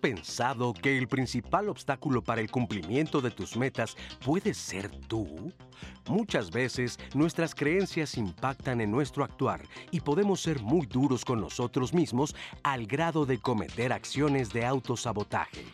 [0.00, 5.52] ¿Has pensado que el principal obstáculo para el cumplimiento de tus metas puede ser tú?
[6.08, 9.60] Muchas veces nuestras creencias impactan en nuestro actuar
[9.90, 15.66] y podemos ser muy duros con nosotros mismos al grado de cometer acciones de autosabotaje.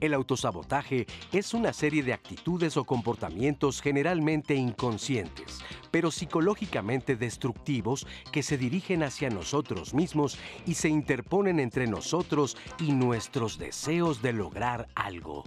[0.00, 8.42] El autosabotaje es una serie de actitudes o comportamientos generalmente inconscientes, pero psicológicamente destructivos que
[8.42, 14.88] se dirigen hacia nosotros mismos y se interponen entre nosotros y nuestros deseos de lograr
[14.94, 15.44] algo.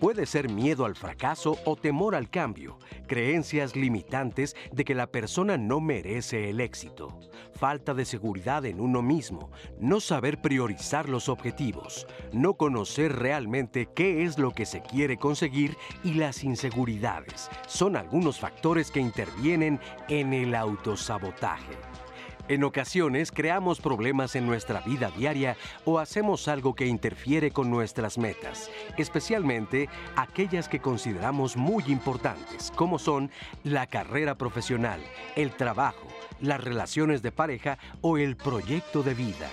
[0.00, 5.56] Puede ser miedo al fracaso o temor al cambio, creencias limitantes de que la persona
[5.56, 7.18] no merece el éxito,
[7.54, 14.24] falta de seguridad en uno mismo, no saber priorizar los objetivos, no conocer realmente qué
[14.24, 20.34] es lo que se quiere conseguir y las inseguridades son algunos factores que intervienen en
[20.34, 21.72] el autosabotaje.
[22.48, 28.18] En ocasiones creamos problemas en nuestra vida diaria o hacemos algo que interfiere con nuestras
[28.18, 33.32] metas, especialmente aquellas que consideramos muy importantes, como son
[33.64, 35.00] la carrera profesional,
[35.34, 36.06] el trabajo,
[36.40, 39.48] las relaciones de pareja o el proyecto de vida.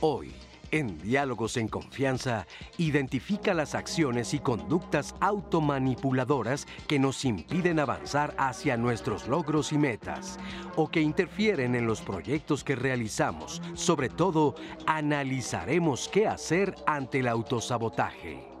[0.00, 0.34] Hoy,
[0.70, 2.46] en Diálogos en Confianza,
[2.78, 10.38] identifica las acciones y conductas automanipuladoras que nos impiden avanzar hacia nuestros logros y metas,
[10.76, 13.62] o que interfieren en los proyectos que realizamos.
[13.74, 14.54] Sobre todo,
[14.86, 18.55] analizaremos qué hacer ante el autosabotaje.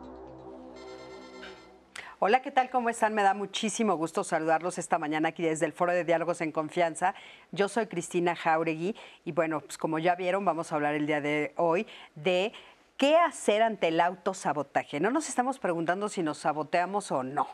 [2.18, 2.70] Hola, ¿qué tal?
[2.70, 3.12] ¿Cómo están?
[3.12, 7.14] Me da muchísimo gusto saludarlos esta mañana aquí desde el Foro de Diálogos en Confianza.
[7.52, 11.20] Yo soy Cristina Jauregui y bueno, pues como ya vieron, vamos a hablar el día
[11.20, 12.54] de hoy de
[12.96, 14.98] qué hacer ante el autosabotaje.
[14.98, 17.48] No nos estamos preguntando si nos saboteamos o no,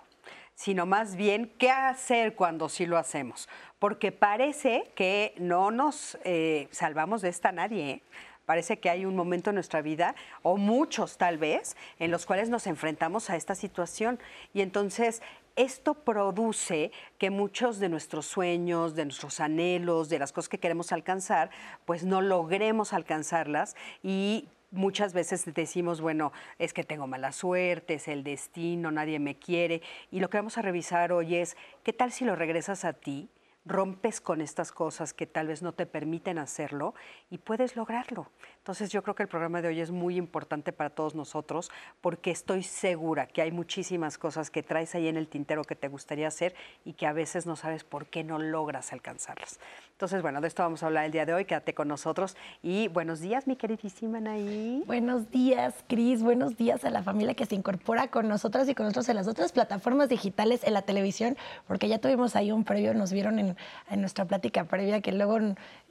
[0.54, 3.48] sino más bien qué hacer cuando sí lo hacemos.
[3.80, 7.90] Porque parece que no nos eh, salvamos de esta nadie.
[7.90, 8.02] ¿eh?
[8.46, 12.48] Parece que hay un momento en nuestra vida, o muchos tal vez, en los cuales
[12.48, 14.18] nos enfrentamos a esta situación.
[14.52, 15.22] Y entonces
[15.56, 20.92] esto produce que muchos de nuestros sueños, de nuestros anhelos, de las cosas que queremos
[20.92, 21.50] alcanzar,
[21.84, 28.08] pues no logremos alcanzarlas y muchas veces decimos, bueno, es que tengo mala suerte, es
[28.08, 29.82] el destino, nadie me quiere.
[30.10, 33.28] Y lo que vamos a revisar hoy es, ¿qué tal si lo regresas a ti?
[33.64, 36.94] Rompes con estas cosas que tal vez no te permiten hacerlo
[37.30, 38.30] y puedes lograrlo.
[38.58, 41.70] Entonces yo creo que el programa de hoy es muy importante para todos nosotros
[42.00, 45.88] porque estoy segura que hay muchísimas cosas que traes ahí en el tintero que te
[45.88, 49.60] gustaría hacer y que a veces no sabes por qué no logras alcanzarlas.
[50.02, 51.44] Entonces, bueno, de esto vamos a hablar el día de hoy.
[51.44, 54.82] Quédate con nosotros y buenos días, mi queridísima Anaí.
[54.84, 56.24] Buenos días, Cris.
[56.24, 59.28] Buenos días a la familia que se incorpora con nosotras y con nosotros en las
[59.28, 61.36] otras plataformas digitales, en la televisión,
[61.68, 63.56] porque ya tuvimos ahí un previo, nos vieron en
[63.90, 65.38] en, nuestra plática previa, que luego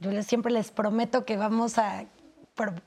[0.01, 2.03] yo les, siempre les prometo que vamos a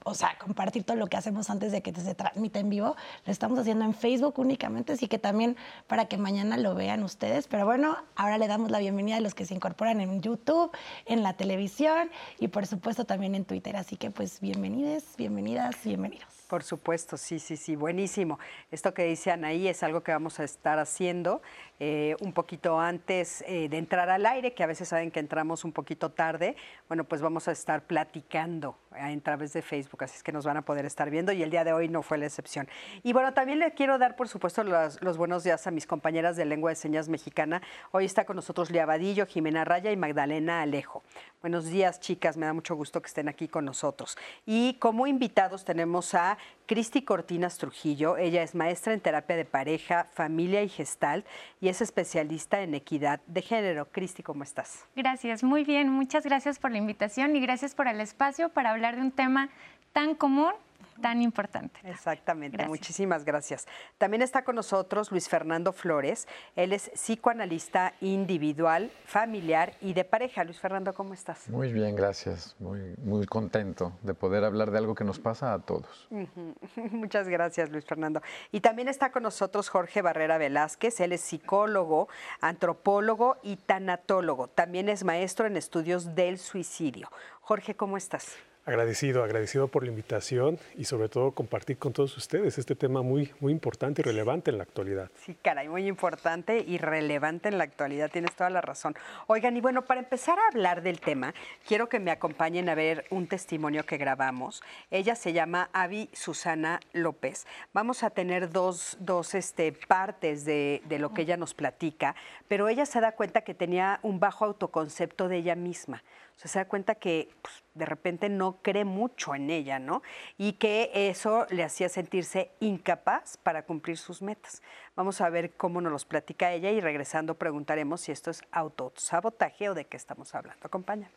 [0.05, 2.97] o sea, compartir todo lo que hacemos antes de que se transmita en vivo.
[3.25, 7.49] Lo estamos haciendo en Facebook únicamente, así que también para que mañana lo vean ustedes.
[7.49, 10.71] Pero bueno, ahora le damos la bienvenida a los que se incorporan en YouTube,
[11.07, 13.77] en la televisión y por supuesto también en Twitter.
[13.77, 16.29] Así que pues bienvenidos, bienvenidas, bienvenidos.
[16.49, 18.39] Por supuesto, sí, sí, sí, buenísimo.
[18.71, 21.43] Esto que dice Anaí es algo que vamos a estar haciendo
[21.87, 25.65] eh, un poquito antes eh, de entrar al aire, que a veces saben que entramos
[25.65, 26.57] un poquito tarde.
[26.89, 30.57] Bueno, pues vamos a estar platicando a través de Facebook, así es que nos van
[30.57, 32.69] a poder estar viendo y el día de hoy no fue la excepción.
[33.03, 36.47] Y bueno, también le quiero dar, por supuesto, los, buenos días a mis compañeras de
[36.47, 37.61] lengua de señas mexicana.
[37.91, 41.03] Hoy está con nosotros Lía Vadillo, Jimena Raya y Magdalena Alejo.
[41.43, 44.17] Buenos días, chicas, me da mucho gusto que estén aquí con nosotros.
[44.47, 48.17] Y como invitados tenemos a Cristi Cortinas Trujillo.
[48.17, 51.25] Ella es maestra en terapia de pareja, familia y gestal
[51.61, 53.87] y especialista en equidad de género.
[53.91, 54.85] Cristi, ¿cómo estás?
[54.95, 55.89] Gracias, muy bien.
[55.89, 59.49] Muchas gracias por la invitación y gracias por el espacio para hablar de un tema
[59.93, 60.53] tan común
[61.01, 61.81] tan importante.
[61.85, 63.67] Exactamente, muchísimas gracias.
[63.99, 70.45] También está con nosotros Luis Fernando Flores, él es psicoanalista individual, familiar y de pareja.
[70.45, 71.49] Luis Fernando, ¿cómo estás?
[71.49, 72.57] Muy bien, gracias.
[72.59, 76.09] Muy, muy contento de poder hablar de algo que nos pasa a todos.
[76.77, 78.23] Muchas gracias, Luis Fernando.
[78.53, 82.09] Y también está con nosotros Jorge Barrera Velázquez, él es psicólogo,
[82.41, 84.49] antropólogo y tanatólogo.
[84.49, 87.11] También es maestro en estudios del suicidio.
[87.41, 88.37] Jorge, ¿cómo estás?
[88.67, 93.31] Agradecido, agradecido por la invitación y sobre todo compartir con todos ustedes este tema muy,
[93.41, 95.11] muy importante y relevante en la actualidad.
[95.17, 98.95] Sí, caray, muy importante y relevante en la actualidad, tienes toda la razón.
[99.27, 101.35] Oigan, y bueno, para empezar a hablar del tema,
[101.69, 104.63] quiero que me acompañen a ver un testimonio que grabamos.
[104.91, 107.47] Ella se llama Avi Susana López.
[107.75, 112.17] Vamos a tener dos, dos este, partes de, de lo que ella nos platica,
[112.49, 116.03] pero ella se da cuenta que tenía un bajo autoconcepto de ella misma.
[116.37, 120.03] Se da cuenta que pues, de repente no no cree mucho en ella, ¿no?
[120.37, 124.63] Y que eso le hacía sentirse incapaz para cumplir sus metas.
[124.95, 129.71] Vamos a ver cómo nos los platica ella y regresando preguntaremos si esto es autosabotaje
[129.71, 130.67] o de qué estamos hablando.
[130.67, 131.11] Acompaña.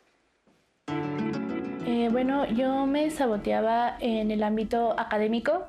[1.86, 5.66] Eh, bueno, yo me saboteaba en el ámbito académico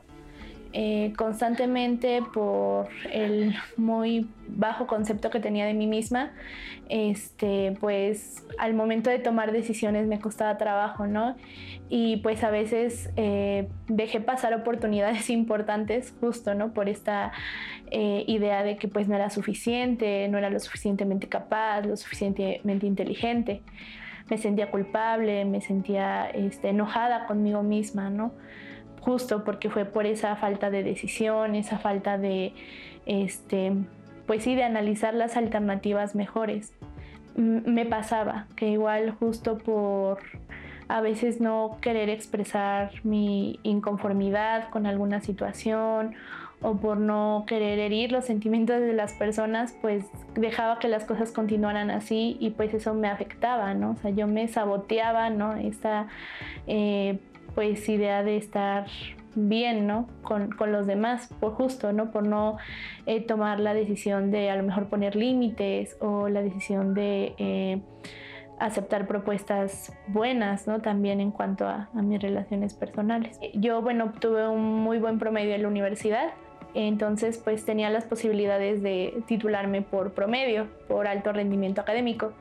[0.72, 6.32] eh, constantemente por el muy bajo concepto que tenía de mí misma,
[6.90, 11.36] este, pues al momento de tomar decisiones me costaba trabajo, ¿no?
[11.90, 16.72] Y pues a veces eh, dejé pasar oportunidades importantes justo, ¿no?
[16.72, 17.32] Por esta
[17.90, 22.86] eh, idea de que pues no era suficiente, no era lo suficientemente capaz, lo suficientemente
[22.86, 23.62] inteligente.
[24.30, 28.34] Me sentía culpable, me sentía este, enojada conmigo misma, ¿no?
[29.02, 32.54] Justo porque fue por esa falta de decisión, esa falta de,
[33.06, 33.74] este,
[34.28, 36.74] pues sí, de analizar las alternativas mejores.
[37.36, 40.20] Me pasaba que igual justo por
[40.90, 46.16] a veces no querer expresar mi inconformidad con alguna situación
[46.62, 50.06] o por no querer herir los sentimientos de las personas, pues
[50.36, 53.92] dejaba que las cosas continuaran así y pues eso me afectaba, ¿no?
[53.92, 55.56] O sea, yo me saboteaba, ¿no?
[55.56, 56.08] Esta
[56.68, 57.20] eh,
[57.60, 58.86] pues idea de estar
[59.36, 60.08] bien, ¿no?
[60.22, 62.10] Con, los demás, por justo, ¿no?
[62.10, 62.56] Por no
[63.06, 67.82] eh, tomar la decisión de a lo mejor poner límites o la decisión de eh,
[68.60, 70.80] aceptar propuestas buenas, ¿no?
[70.80, 73.38] También en cuanto a, a, mis relaciones personales.
[73.54, 76.30] Yo, bueno, obtuve un muy buen promedio en la universidad,
[76.76, 82.32] entonces pues tenía las posibilidades de titularme por promedio, por alto rendimiento académico.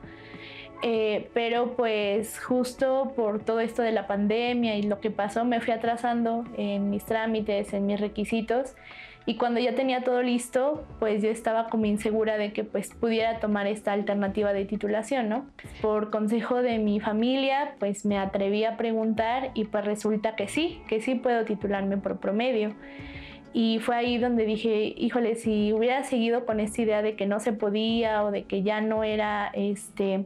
[0.81, 5.59] Eh, pero pues justo por todo esto de la pandemia y lo que pasó me
[5.59, 8.75] fui atrasando en mis trámites, en mis requisitos
[9.25, 13.39] y cuando ya tenía todo listo pues yo estaba como insegura de que pues pudiera
[13.41, 15.45] tomar esta alternativa de titulación, ¿no?
[15.81, 20.81] Por consejo de mi familia pues me atreví a preguntar y pues resulta que sí,
[20.87, 22.73] que sí puedo titularme por promedio.
[23.53, 27.39] Y fue ahí donde dije, híjole, si hubiera seguido con esta idea de que no
[27.39, 30.25] se podía o de que ya no era este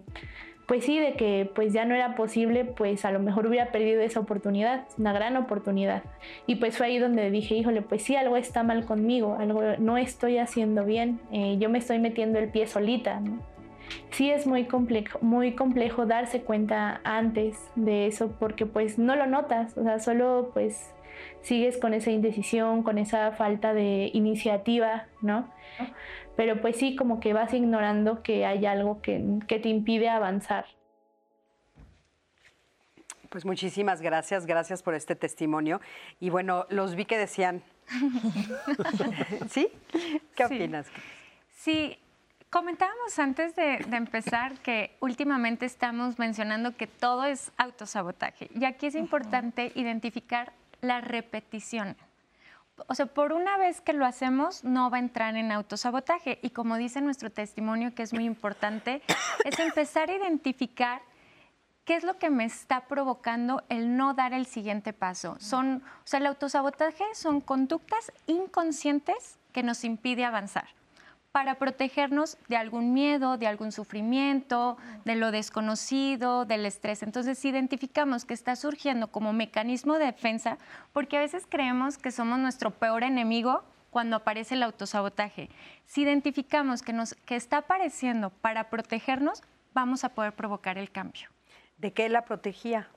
[0.68, 4.02] pues sí, de que pues ya no era posible, pues a lo mejor hubiera perdido
[4.02, 6.04] esa oportunidad, una gran oportunidad.
[6.48, 9.98] Y pues fue ahí donde dije, híjole, pues sí, algo está mal conmigo, algo no
[9.98, 13.22] estoy haciendo bien, eh, yo me estoy metiendo el pie solita.
[14.12, 19.28] Sí es muy complejo, muy complejo darse cuenta antes de eso porque pues no lo
[19.28, 20.94] notas, o sea, solo pues
[21.44, 25.54] sigues con esa indecisión, con esa falta de iniciativa, ¿no?
[26.36, 30.66] Pero pues sí, como que vas ignorando que hay algo que, te impide avanzar.
[33.30, 35.82] Pues muchísimas gracias, gracias por este testimonio.
[36.20, 37.62] Y bueno, los vi que decían.
[39.50, 39.68] ¿Sí?
[40.36, 40.88] ¿Qué opinas?
[41.56, 41.98] Sí,
[42.50, 48.50] comentábamos antes de, de, empezar que últimamente estamos mencionando que todo es autosabotaje.
[48.56, 50.54] Y aquí es importante identificar
[50.84, 51.98] la repetición.
[52.88, 56.40] O sea, por una vez que lo hacemos, no va a entrar en autosabotaje.
[56.42, 59.02] Y como dice nuestro testimonio, que es muy importante,
[59.46, 61.02] es empezar a identificar
[61.86, 65.38] qué es lo que me está provocando el no dar el siguiente paso.
[65.40, 70.68] Son, o sea, el autosabotaje son conductas inconscientes que nos impide avanzar
[71.34, 77.02] para protegernos de algún miedo, de algún sufrimiento, de lo desconocido, del estrés.
[77.02, 80.60] Entonces, si identificamos que está surgiendo como mecanismo de defensa,
[80.94, 85.50] porque a veces creemos que somos nuestro peor enemigo cuando aparece el autosabotaje.
[85.88, 89.42] Si identificamos que, nos, que está apareciendo para protegernos,
[89.74, 91.30] vamos a poder provocar el cambio.
[91.80, 92.90] ¿De qué la protegía?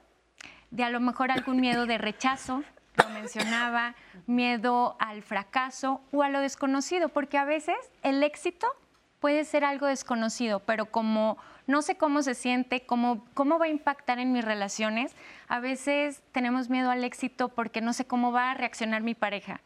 [0.70, 2.64] De a lo mejor algún miedo de rechazo,
[2.96, 3.94] lo mencionaba,
[4.26, 8.66] miedo al fracaso o a lo desconocido, porque a veces el éxito
[9.20, 13.68] puede ser algo desconocido, pero como no sé cómo se siente, cómo, cómo va a
[13.68, 15.14] impactar en mis relaciones,
[15.48, 19.60] a veces tenemos miedo al éxito porque no sé cómo va a reaccionar mi pareja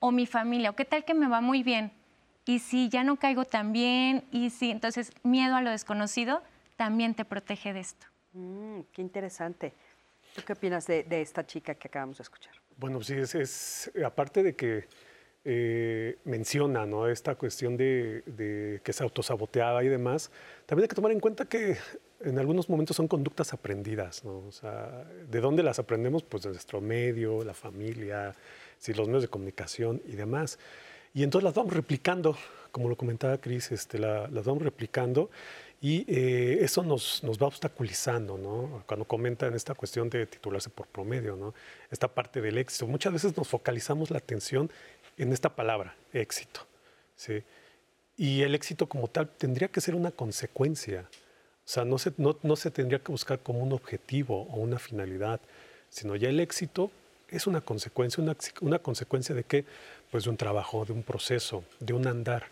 [0.00, 1.92] o mi familia, o qué tal que me va muy bien,
[2.44, 6.42] y si ya no caigo tan bien, y si entonces miedo a lo desconocido
[6.76, 8.06] también te protege de esto.
[8.32, 9.72] Mm, qué interesante.
[10.34, 12.52] ¿Tú qué opinas de esta chica que acabamos de escuchar?
[12.76, 14.84] Bueno, sí, es, aparte de que
[15.44, 17.08] eh, menciona ¿no?
[17.08, 18.22] esta cuestión de,
[18.82, 20.30] que es autosaboteada y demás,
[20.66, 21.76] también hay que tomar en cuenta que
[22.20, 24.38] en algunos momentos son conductas aprendidas, ¿no?
[24.38, 26.22] O sea, ¿de dónde las aprendemos?
[26.22, 28.34] Pues de nuestro medio, la familia,
[28.78, 30.58] sí, los medios de comunicación y demás.
[31.12, 32.36] Y entonces las vamos replicando,
[32.72, 35.30] como lo comentaba Cris, este, las vamos replicando
[35.84, 38.82] y eh, eso nos, nos, va obstaculizando, ¿no?
[38.86, 41.52] Cuando comentan esta cuestión de titularse por promedio, ¿no?
[41.90, 42.86] Esta parte del éxito.
[42.86, 44.70] Muchas veces nos focalizamos la atención
[45.18, 46.60] en esta palabra, éxito,
[47.16, 47.42] ¿sí?
[48.16, 51.02] Y el éxito como tal tendría que ser una consecuencia.
[51.02, 54.78] O sea, no se, no, no se tendría que buscar como un objetivo o una
[54.78, 55.38] finalidad,
[55.90, 56.90] sino ya el éxito
[57.28, 59.66] es una consecuencia, una, una consecuencia de qué?
[60.10, 62.46] Pues de un trabajo, de un proceso, de un andar.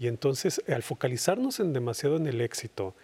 [0.00, 2.94] Y entonces, al focalizarnos en demasiado en el éxito,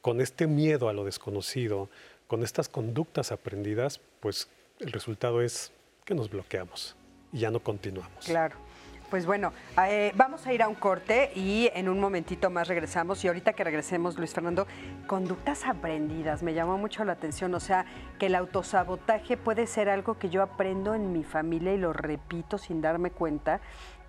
[0.00, 1.88] con este miedo a lo desconocido,
[2.26, 4.48] con estas conductas aprendidas, pues
[4.80, 5.70] el resultado es
[6.04, 6.96] que nos bloqueamos
[7.32, 8.24] y ya no continuamos.
[8.24, 8.56] Claro.
[9.10, 9.52] Pues bueno,
[9.88, 13.24] eh, vamos a ir a un corte y en un momentito más regresamos.
[13.24, 14.66] Y ahorita que regresemos, Luis Fernando,
[15.06, 17.54] conductas aprendidas, me llamó mucho la atención.
[17.54, 17.86] O sea,
[18.18, 22.58] que el autosabotaje puede ser algo que yo aprendo en mi familia y lo repito
[22.58, 23.60] sin darme cuenta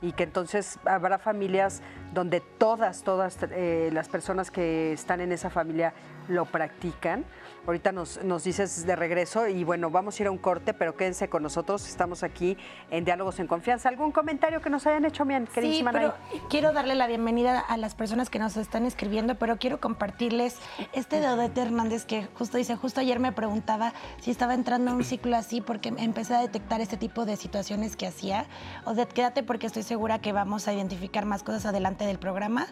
[0.01, 1.81] y que entonces habrá familias
[2.13, 5.93] donde todas, todas eh, las personas que están en esa familia
[6.27, 7.25] lo practican
[7.67, 10.95] Ahorita nos, nos, dices de regreso y bueno, vamos a ir a un corte, pero
[10.95, 11.87] quédense con nosotros.
[11.87, 12.57] Estamos aquí
[12.89, 13.87] en Diálogos en Confianza.
[13.87, 16.15] ¿Algún comentario que nos hayan hecho bien, Sí, pero
[16.49, 20.57] quiero darle la bienvenida a las personas que nos están escribiendo, pero quiero compartirles
[20.93, 24.95] este de Odette Hernández que justo dice, justo ayer me preguntaba si estaba entrando a
[24.95, 28.47] un ciclo así porque empecé a detectar este tipo de situaciones que hacía.
[28.85, 32.65] Odette, quédate porque estoy segura que vamos a identificar más cosas adelante del programa.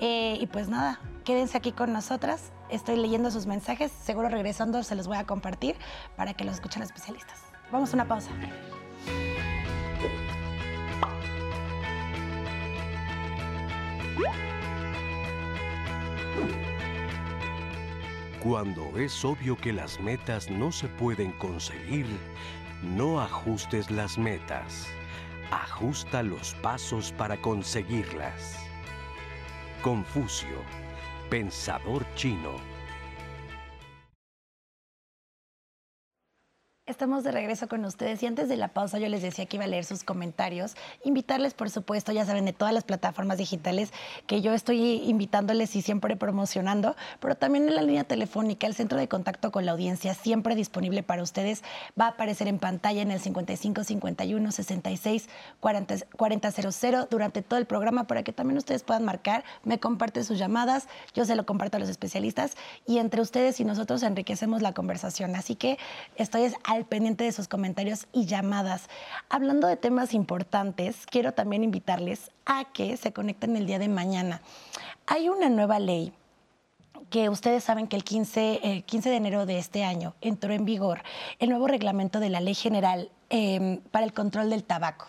[0.00, 2.50] Eh, y pues nada, quédense aquí con nosotras.
[2.70, 3.92] Estoy leyendo sus mensajes.
[3.92, 5.76] Seguro regresando se los voy a compartir
[6.16, 7.38] para que los escuchen especialistas.
[7.70, 8.32] Vamos a una pausa.
[18.42, 22.06] Cuando es obvio que las metas no se pueden conseguir,
[22.82, 24.88] no ajustes las metas.
[25.50, 28.58] Ajusta los pasos para conseguirlas.
[29.80, 30.62] Confucio,
[31.30, 32.75] pensador chino.
[36.88, 39.64] Estamos de regreso con ustedes y antes de la pausa yo les decía que iba
[39.64, 43.92] a leer sus comentarios, invitarles por supuesto, ya saben, de todas las plataformas digitales
[44.28, 49.00] que yo estoy invitándoles y siempre promocionando, pero también en la línea telefónica, el centro
[49.00, 51.64] de contacto con la audiencia, siempre disponible para ustedes,
[52.00, 55.28] va a aparecer en pantalla en el 55 51 66
[55.58, 60.38] 40, 4000 durante todo el programa para que también ustedes puedan marcar, me comparten sus
[60.38, 64.72] llamadas, yo se lo comparto a los especialistas y entre ustedes y nosotros enriquecemos la
[64.72, 65.34] conversación.
[65.34, 65.78] Así que
[66.14, 66.44] estoy
[66.76, 68.88] al pendiente de sus comentarios y llamadas.
[69.28, 74.42] Hablando de temas importantes, quiero también invitarles a que se conecten el día de mañana.
[75.06, 76.12] Hay una nueva ley
[77.10, 81.02] que ustedes saben que el 15, 15 de enero de este año entró en vigor
[81.38, 85.06] el nuevo reglamento de la Ley General em, para el Control del Tabaco.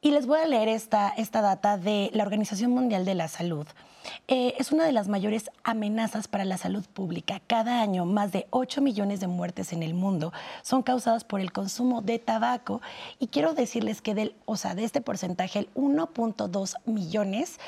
[0.00, 3.66] Y les voy a leer esta, esta data de la Organización Mundial de la Salud.
[4.26, 7.40] Eh, es una de las mayores amenazas para la salud pública.
[7.46, 11.52] Cada año, más de 8 millones de muertes en el mundo son causadas por el
[11.52, 12.80] consumo de tabaco.
[13.18, 17.58] Y quiero decirles que del, o sea, de este porcentaje, el 1.2 millones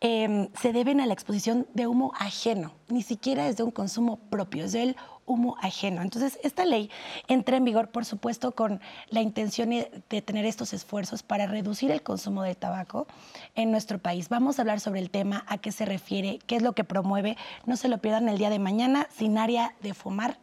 [0.00, 2.72] em, se deben a la exposición de humo ajeno.
[2.88, 4.96] Ni siquiera es de un consumo propio, es del
[5.30, 6.02] humo ajeno.
[6.02, 6.90] Entonces, esta ley
[7.28, 12.02] entra en vigor, por supuesto, con la intención de tener estos esfuerzos para reducir el
[12.02, 13.06] consumo de tabaco
[13.54, 14.28] en nuestro país.
[14.28, 17.36] Vamos a hablar sobre el tema, a qué se refiere, qué es lo que promueve.
[17.64, 20.38] No se lo pierdan el día de mañana, sin área de fumar.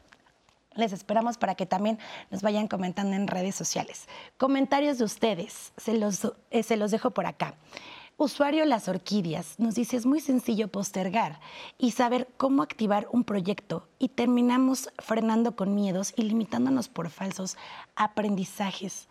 [0.76, 4.08] Les esperamos para que también nos vayan comentando en redes sociales.
[4.38, 7.56] Comentarios de ustedes, se los, eh, se los dejo por acá.
[8.20, 11.40] Usuario Las Orquídeas nos dice es muy sencillo postergar
[11.78, 17.58] y saber cómo activar un proyecto y terminamos frenando con miedos y limitándonos por falsos
[17.96, 19.08] aprendizajes.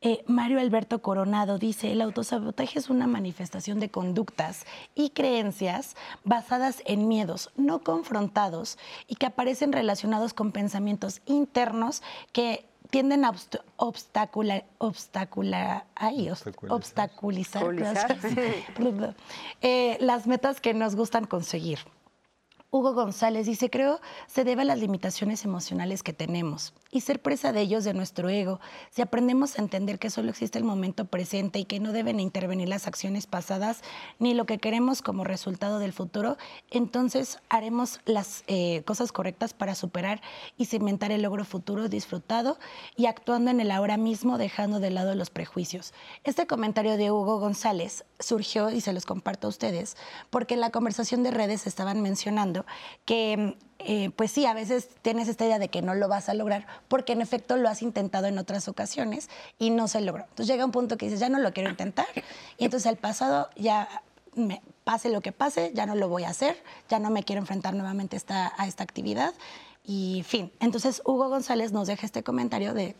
[0.00, 5.94] Eh, Mario Alberto Coronado dice, el autosabotaje es una manifestación de conductas y creencias
[6.24, 13.32] basadas en miedos no confrontados y que aparecen relacionados con pensamientos internos que tienden a
[13.76, 15.86] obstacular, obstacular,
[16.68, 17.64] obstaculizar,
[19.62, 21.78] eh, las metas que nos gustan conseguir.
[22.74, 27.52] Hugo González dice, creo se debe a las limitaciones emocionales que tenemos y ser presa
[27.52, 28.60] de ellos de nuestro ego.
[28.90, 32.70] Si aprendemos a entender que solo existe el momento presente y que no deben intervenir
[32.70, 33.82] las acciones pasadas
[34.18, 36.38] ni lo que queremos como resultado del futuro,
[36.70, 40.22] entonces haremos las eh, cosas correctas para superar
[40.56, 42.58] y cimentar el logro futuro disfrutado
[42.96, 45.92] y actuando en el ahora mismo, dejando de lado los prejuicios.
[46.24, 49.98] Este comentario de Hugo González surgió, y se los comparto a ustedes,
[50.30, 52.61] porque en la conversación de redes estaban mencionando
[53.04, 56.34] que eh, pues sí, a veces tienes esta idea de que no lo vas a
[56.34, 59.28] lograr, porque en efecto lo has intentado en otras ocasiones
[59.58, 60.22] y no se logró.
[60.22, 62.06] Entonces llega un punto que dices, ya no lo quiero intentar,
[62.58, 63.88] y entonces el pasado ya
[64.34, 67.40] me, pase lo que pase, ya no lo voy a hacer, ya no me quiero
[67.40, 69.34] enfrentar nuevamente esta, a esta actividad,
[69.84, 70.52] y fin.
[70.60, 72.94] Entonces Hugo González nos deja este comentario de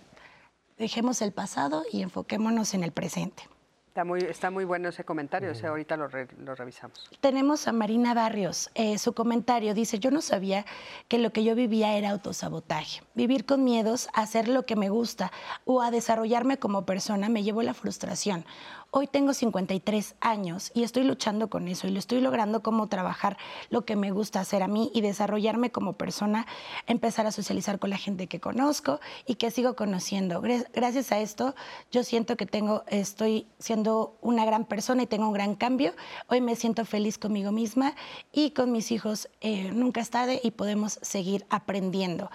[0.78, 3.44] dejemos el pasado y enfoquémonos en el presente.
[3.92, 6.98] Está muy, está muy bueno ese comentario, o sea, ahorita lo, re- lo revisamos.
[7.20, 8.70] Tenemos a Marina Barrios.
[8.74, 10.64] Eh, su comentario dice, yo no sabía
[11.08, 13.02] que lo que yo vivía era autosabotaje.
[13.14, 15.30] Vivir con miedos a hacer lo que me gusta
[15.66, 18.46] o a desarrollarme como persona me llevó la frustración.
[18.94, 23.38] Hoy tengo 53 años y estoy luchando con eso y lo estoy logrando como trabajar
[23.70, 26.46] lo que me gusta hacer a mí y desarrollarme como persona,
[26.86, 30.42] empezar a socializar con la gente que conozco y que sigo conociendo.
[30.42, 31.54] Gra- Gracias a esto
[31.90, 35.94] yo siento que tengo, estoy siendo una gran persona y tengo un gran cambio.
[36.28, 37.94] Hoy me siento feliz conmigo misma
[38.30, 39.26] y con mis hijos.
[39.40, 42.30] eh, nunca es tarde y podemos seguir aprendiendo.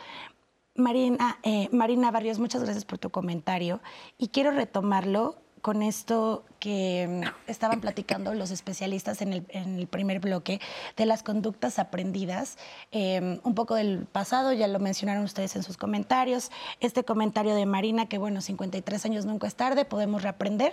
[0.73, 3.79] Marina, eh, Marina Barrios, muchas gracias por tu comentario
[4.17, 5.35] y quiero retomarlo
[5.67, 10.61] con esto que mm, estaban platicando los especialistas en el, en el primer bloque
[10.95, 12.57] de las conductas aprendidas,
[12.93, 17.65] eh, un poco del pasado, ya lo mencionaron ustedes en sus comentarios, este comentario de
[17.65, 20.71] Marina que bueno, 53 años nunca es tarde, podemos reaprender.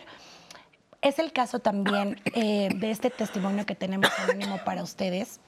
[1.03, 5.41] Es el caso también eh, de este testimonio que tenemos anónimo para ustedes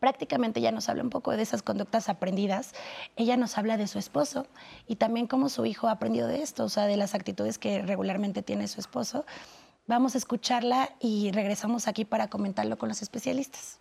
[0.00, 2.74] prácticamente ella nos habla un poco de esas conductas aprendidas.
[3.16, 4.46] Ella nos habla de su esposo
[4.88, 7.82] y también cómo su hijo ha aprendido de esto, o sea, de las actitudes que
[7.82, 9.24] regularmente tiene su esposo.
[9.86, 13.78] Vamos a escucharla y regresamos aquí para comentarlo con los especialistas.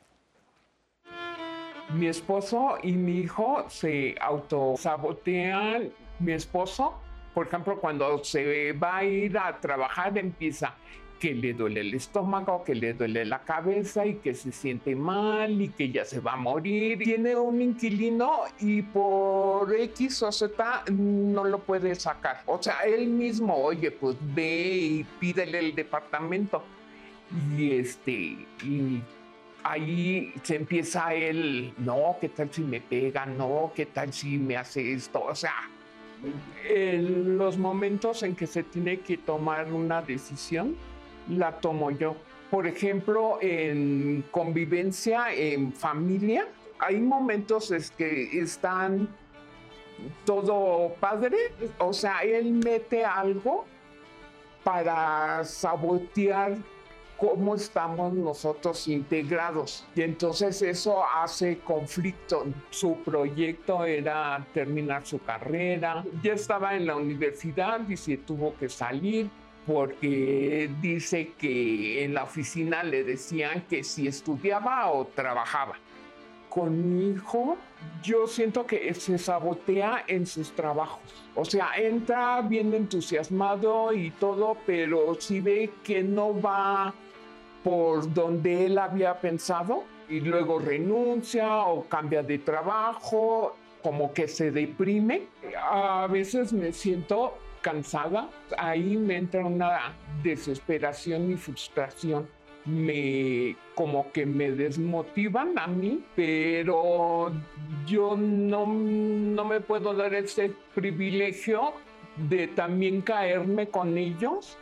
[1.93, 5.89] Mi esposo y mi hijo se autosabotean.
[6.19, 6.93] Mi esposo,
[7.33, 10.75] por ejemplo, cuando se va a ir a trabajar, empieza
[11.19, 15.61] que le duele el estómago, que le duele la cabeza y que se siente mal
[15.61, 16.99] y que ya se va a morir.
[16.99, 22.41] Tiene un inquilino y por X o Z no lo puede sacar.
[22.45, 26.63] O sea, él mismo, oye, pues ve y pídele el departamento.
[27.55, 28.11] Y este,
[28.63, 29.01] y
[29.63, 33.25] ahí se empieza el, no, ¿qué tal si me pega?
[33.25, 35.21] No, ¿qué tal si me hace esto?
[35.23, 35.69] O sea,
[36.67, 40.75] en los momentos en que se tiene que tomar una decisión,
[41.29, 42.15] la tomo yo.
[42.49, 46.47] Por ejemplo, en convivencia, en familia,
[46.79, 49.07] hay momentos es que están
[50.25, 51.37] todo padre,
[51.77, 53.65] o sea, él mete algo
[54.63, 56.57] para sabotear
[57.17, 59.85] cómo estamos nosotros integrados.
[59.93, 62.45] Y entonces eso hace conflicto.
[62.69, 66.05] Su proyecto era terminar su carrera.
[66.23, 69.29] Ya estaba en la universidad y se tuvo que salir
[69.69, 75.75] porque dice que en la oficina le decían que si estudiaba o trabajaba.
[76.49, 77.55] Con mi hijo,
[78.01, 81.23] yo siento que se sabotea en sus trabajos.
[81.35, 86.91] O sea, entra bien entusiasmado y todo, pero si ve que no va
[87.63, 94.49] por donde él había pensado y luego renuncia o cambia de trabajo, como que se
[94.49, 95.27] deprime.
[95.61, 99.93] A veces me siento cansada, ahí me entra una
[100.23, 102.27] desesperación y frustración.
[102.65, 107.31] Me como que me desmotivan a mí, pero
[107.87, 111.73] yo no, no me puedo dar ese privilegio
[112.29, 114.57] de también caerme con ellos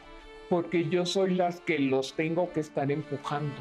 [0.49, 3.55] porque yo soy las que los tengo que estar empujando.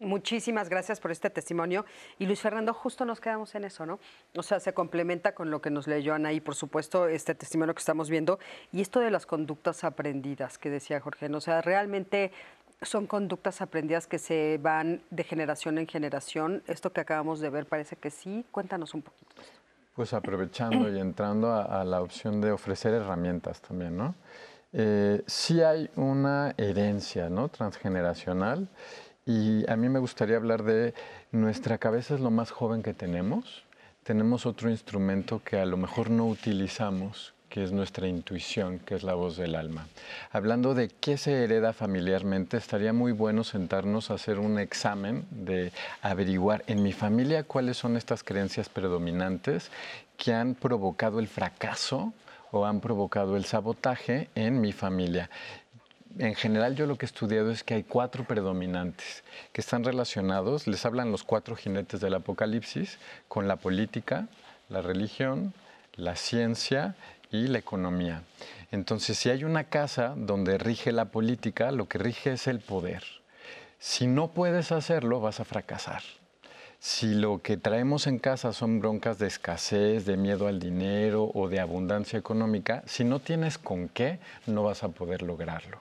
[0.00, 1.84] Muchísimas gracias por este testimonio.
[2.18, 4.00] Y Luis Fernando, justo nos quedamos en eso, ¿no?
[4.34, 7.80] O sea, se complementa con lo que nos leyó Anaí, por supuesto, este testimonio que
[7.80, 8.38] estamos viendo.
[8.72, 11.36] Y esto de las conductas aprendidas que decía Jorge, ¿no?
[11.36, 12.32] o sea, realmente
[12.80, 16.62] son conductas aprendidas que se van de generación en generación.
[16.66, 18.46] Esto que acabamos de ver parece que sí.
[18.50, 19.42] Cuéntanos un poquito.
[19.94, 24.14] Pues aprovechando y entrando a, a la opción de ofrecer herramientas también, ¿no?
[24.72, 27.48] Eh, sí hay una herencia, ¿no?
[27.48, 28.68] Transgeneracional
[29.26, 30.94] y a mí me gustaría hablar de
[31.32, 33.64] nuestra cabeza es lo más joven que tenemos.
[34.02, 39.02] Tenemos otro instrumento que a lo mejor no utilizamos, que es nuestra intuición, que es
[39.02, 39.86] la voz del alma.
[40.30, 45.72] Hablando de qué se hereda familiarmente, estaría muy bueno sentarnos a hacer un examen de
[46.00, 49.70] averiguar en mi familia cuáles son estas creencias predominantes
[50.16, 52.14] que han provocado el fracaso
[52.52, 55.30] o han provocado el sabotaje en mi familia.
[56.18, 60.66] En general yo lo que he estudiado es que hay cuatro predominantes que están relacionados,
[60.66, 64.26] les hablan los cuatro jinetes del apocalipsis, con la política,
[64.68, 65.54] la religión,
[65.94, 66.96] la ciencia
[67.30, 68.22] y la economía.
[68.72, 73.04] Entonces, si hay una casa donde rige la política, lo que rige es el poder.
[73.78, 76.02] Si no puedes hacerlo, vas a fracasar.
[76.80, 81.48] Si lo que traemos en casa son broncas de escasez, de miedo al dinero o
[81.48, 85.80] de abundancia económica, si no tienes con qué, no vas a poder lograrlo.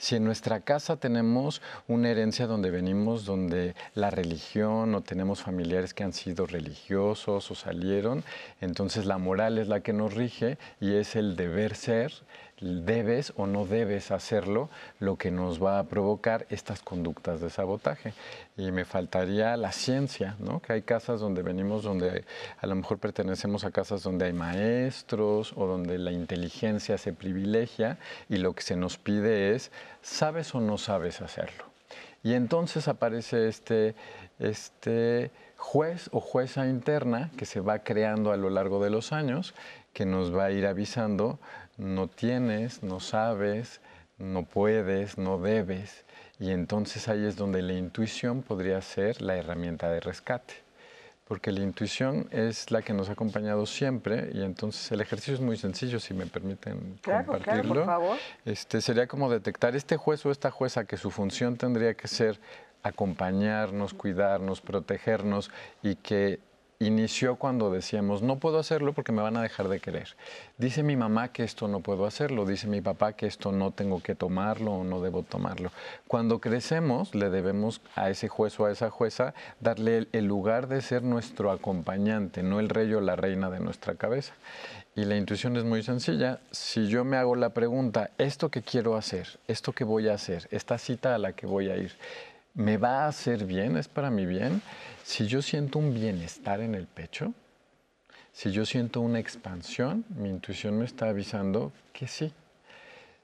[0.00, 5.92] Si en nuestra casa tenemos una herencia donde venimos, donde la religión o tenemos familiares
[5.92, 8.24] que han sido religiosos o salieron,
[8.62, 12.14] entonces la moral es la que nos rige y es el deber ser,
[12.60, 14.68] debes o no debes hacerlo,
[14.98, 18.12] lo que nos va a provocar estas conductas de sabotaje.
[18.56, 20.60] Y me faltaría la ciencia, ¿no?
[20.60, 22.24] Que hay casas donde venimos, donde
[22.60, 27.98] a lo mejor pertenecemos a casas donde hay maestros o donde la inteligencia se privilegia
[28.28, 29.70] y lo que se nos pide es,
[30.02, 31.64] ¿sabes o no sabes hacerlo?
[32.22, 33.94] Y entonces aparece este,
[34.38, 39.54] este juez o jueza interna que se va creando a lo largo de los años,
[39.92, 41.38] que nos va a ir avisando
[41.80, 43.80] no tienes, no sabes,
[44.18, 46.04] no puedes, no debes.
[46.38, 50.54] Y entonces ahí es donde la intuición podría ser la herramienta de rescate.
[51.26, 55.40] Porque la intuición es la que nos ha acompañado siempre y entonces el ejercicio es
[55.40, 57.74] muy sencillo, si me permiten compartirlo.
[57.74, 58.18] por favor.
[58.44, 62.40] Este, sería como detectar este juez o esta jueza que su función tendría que ser
[62.82, 65.50] acompañarnos, cuidarnos, protegernos
[65.82, 66.40] y que
[66.82, 70.08] inició cuando decíamos, no puedo hacerlo porque me van a dejar de querer.
[70.56, 74.02] Dice mi mamá que esto no puedo hacerlo, dice mi papá que esto no tengo
[74.02, 75.70] que tomarlo o no debo tomarlo.
[76.08, 80.80] Cuando crecemos, le debemos a ese juez o a esa jueza darle el lugar de
[80.80, 84.32] ser nuestro acompañante, no el rey o la reina de nuestra cabeza.
[84.96, 86.40] Y la intuición es muy sencilla.
[86.50, 90.48] Si yo me hago la pregunta, esto que quiero hacer, esto que voy a hacer,
[90.50, 91.92] esta cita a la que voy a ir,
[92.54, 93.76] ¿me va a hacer bien?
[93.76, 94.62] ¿Es para mi bien?
[95.04, 97.32] Si yo siento un bienestar en el pecho,
[98.32, 102.32] si yo siento una expansión, mi intuición me está avisando que sí.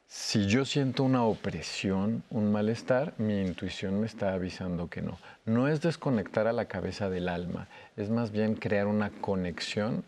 [0.08, 5.18] Si yo siento una opresión, un malestar, mi intuición me está avisando que no.
[5.44, 10.04] No es desconectar a la cabeza del alma, es más bien crear una conexión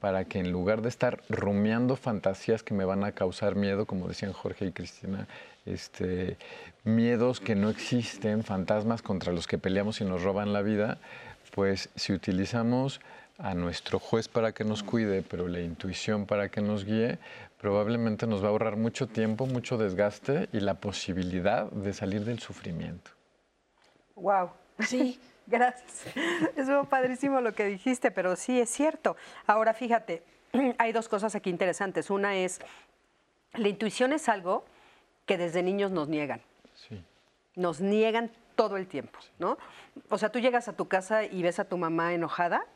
[0.00, 4.08] para que en lugar de estar rumiando fantasías que me van a causar miedo, como
[4.08, 5.28] decían Jorge y Cristina,
[5.66, 6.36] este,
[6.84, 10.98] miedos que no existen, fantasmas contra los que peleamos y nos roban la vida,
[11.54, 13.00] pues si utilizamos
[13.38, 17.18] a nuestro juez para que nos cuide, pero la intuición para que nos guíe,
[17.60, 22.38] probablemente nos va a ahorrar mucho tiempo, mucho desgaste y la posibilidad de salir del
[22.38, 23.10] sufrimiento.
[24.16, 24.50] Wow.
[24.80, 25.18] Sí.
[25.46, 26.04] Gracias.
[26.56, 29.16] Es padrísimo lo que dijiste, pero sí es cierto.
[29.46, 30.22] Ahora fíjate,
[30.78, 32.10] hay dos cosas aquí interesantes.
[32.10, 32.60] Una es,
[33.54, 34.64] la intuición es algo
[35.32, 36.42] que desde niños nos niegan.
[36.74, 37.02] Sí.
[37.56, 39.56] Nos niegan todo el tiempo, ¿no?
[40.10, 42.66] O sea, tú llegas a tu casa y ves a tu mamá enojada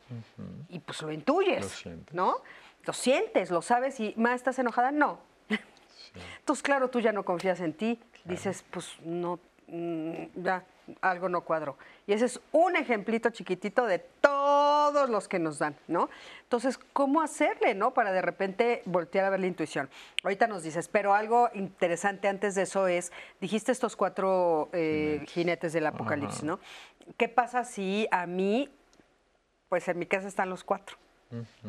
[0.67, 2.37] y pues lo intuyes, ¿no?
[2.83, 4.89] Lo sientes, lo sabes y, ma, ¿estás enojada?
[4.89, 5.19] No.
[6.39, 7.99] Entonces, claro, tú ya no confías en ti.
[8.25, 10.65] Dices, pues no, mm, ya,
[11.01, 11.77] algo no cuadro.
[12.05, 16.09] Y ese es un ejemplito chiquitito de todos los que nos dan, ¿no?
[16.43, 17.93] Entonces, ¿cómo hacerle, no?
[17.93, 19.89] Para de repente voltear a ver la intuición.
[20.23, 25.73] Ahorita nos dices, pero algo interesante antes de eso es, dijiste estos cuatro eh, jinetes
[25.73, 26.59] del apocalipsis, ¿no?
[27.17, 28.69] ¿Qué pasa si a mí,
[29.69, 30.97] pues en mi casa están los cuatro?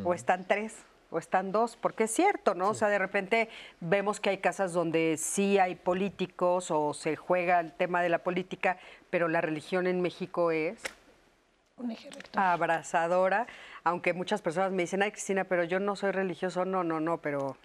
[0.05, 0.77] O están tres,
[1.11, 2.71] o están dos, porque es cierto, ¿no?
[2.71, 3.49] O sea, de repente
[3.81, 8.19] vemos que hay casas donde sí hay políticos o se juega el tema de la
[8.19, 8.79] política,
[9.11, 10.83] pero la religión en México es
[11.79, 11.97] un
[12.35, 13.47] abrazadora,
[13.85, 17.19] aunque muchas personas me dicen, ay Cristina, pero yo no soy religioso, no, no, no,
[17.19, 17.57] pero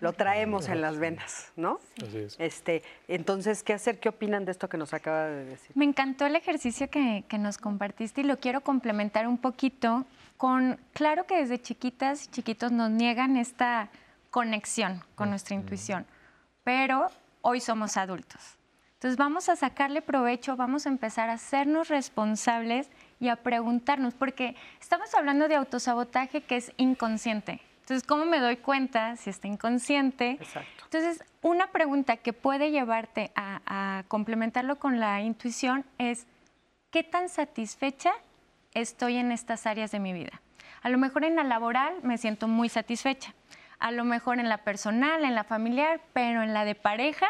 [0.00, 1.80] lo traemos en las venas, ¿no?
[2.04, 2.36] Así es.
[2.38, 3.98] Este, entonces, ¿qué hacer?
[4.00, 5.70] ¿Qué opinan de esto que nos acaba de decir?
[5.74, 10.04] Me encantó el ejercicio que, que nos compartiste y lo quiero complementar un poquito
[10.40, 13.90] con, claro que desde chiquitas y chiquitos nos niegan esta
[14.30, 16.06] conexión con nuestra intuición,
[16.64, 17.10] pero
[17.42, 18.56] hoy somos adultos
[19.00, 24.56] entonces vamos a sacarle provecho, vamos a empezar a hacernos responsables y a preguntarnos, porque
[24.78, 27.62] estamos hablando de autosabotaje que es inconsciente.
[27.80, 30.32] Entonces, ¿cómo me doy cuenta si está inconsciente?
[30.32, 30.84] Exacto.
[30.84, 36.26] Entonces, una pregunta que puede llevarte a, a complementarlo con la intuición es,
[36.90, 38.12] ¿qué tan satisfecha
[38.74, 40.40] estoy en estas áreas de mi vida?
[40.82, 43.34] A lo mejor en la laboral me siento muy satisfecha,
[43.78, 47.26] a lo mejor en la personal, en la familiar, pero en la de pareja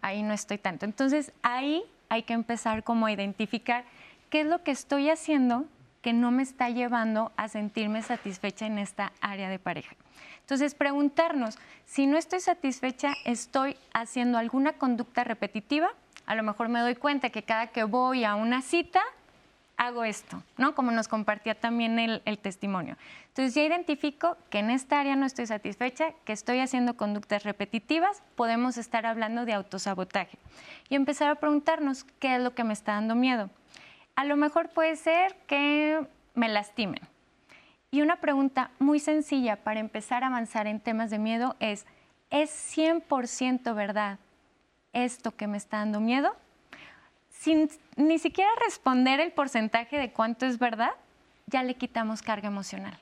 [0.00, 0.84] ahí no estoy tanto.
[0.84, 3.84] Entonces ahí hay que empezar como a identificar
[4.30, 5.66] qué es lo que estoy haciendo
[6.02, 9.96] que no me está llevando a sentirme satisfecha en esta área de pareja.
[10.40, 15.90] Entonces, preguntarnos, si no estoy satisfecha, ¿estoy haciendo alguna conducta repetitiva?
[16.24, 19.02] A lo mejor me doy cuenta que cada que voy a una cita,
[19.78, 20.74] hago esto, ¿no?
[20.74, 22.96] Como nos compartía también el, el, testimonio.
[23.28, 28.22] Entonces ya identifico que en esta área no estoy satisfecha, que estoy haciendo conductas repetitivas,
[28.34, 30.36] podemos estar hablando de autosabotaje
[30.88, 33.48] y empezar a preguntarnos qué es lo que me está dando miedo.
[34.16, 37.00] A lo mejor puede ser que me lastimen.
[37.90, 41.86] Y una pregunta muy sencilla para empezar a avanzar en temas de miedo es,
[42.30, 44.18] ¿es 100% verdad
[44.92, 46.34] esto que me está dando miedo,
[47.38, 50.90] sin ni siquiera responder el porcentaje de cuánto es verdad,
[51.46, 52.98] ya le quitamos carga emocional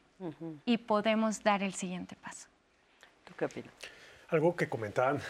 [0.65, 2.49] y podemos dar el siguiente paso.
[3.25, 3.73] ¿Tú qué opinas?
[4.29, 5.21] Algo que comentaban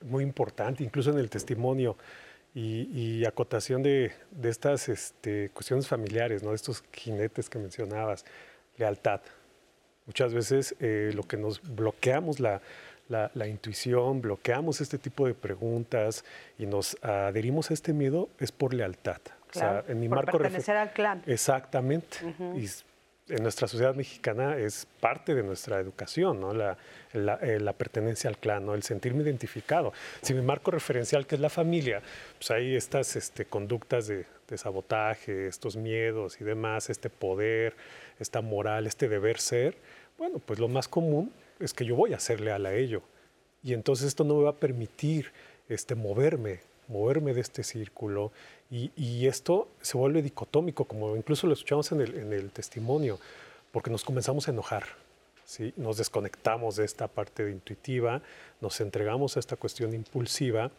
[0.00, 1.96] muy importante, incluso en el testimonio
[2.54, 6.50] y, acotación de, estas este, cuestiones familiares, ¿no?
[6.50, 8.24] de estos jinetes que mencionabas,
[8.76, 9.20] lealtad.
[10.06, 12.60] Muchas veces eh, lo que nos bloqueamos la,
[13.12, 16.24] la, intuición, bloqueamos este tipo de preguntas
[16.58, 19.20] y nos adherimos a este miedo es por lealtad.
[19.50, 21.22] o sea, en mi por marco pertenecer al clan.
[21.26, 22.18] Exactamente.
[22.56, 22.68] Y
[23.28, 26.52] en nuestra sociedad mexicana es parte de nuestra educación, ¿no?
[26.52, 26.76] la,
[27.12, 28.74] eh, la, pertenencia al clan, ¿no?
[28.74, 29.92] el sentirme identificado.
[30.22, 32.02] Si mi marco referencial, que es la familia,
[32.38, 37.76] pues hay estas este, conductas de, de, sabotaje, estos miedos y demás, este poder,
[38.18, 39.76] esta moral, este deber ser,
[40.18, 43.02] bueno, pues lo más común es que yo voy a ser leal a ello.
[43.62, 45.30] Y entonces esto no me va a permitir
[45.68, 48.32] este, moverme, moverme de este círculo.
[48.70, 53.18] Y, esto se vuelve dicotómico, como incluso lo escuchamos en el, testimonio,
[53.70, 54.84] porque nos comenzamos a enojar.
[55.44, 55.74] ¿sí?
[55.76, 58.22] Nos desconectamos de esta parte intuitiva,
[58.62, 60.70] nos entregamos a esta cuestión impulsiva.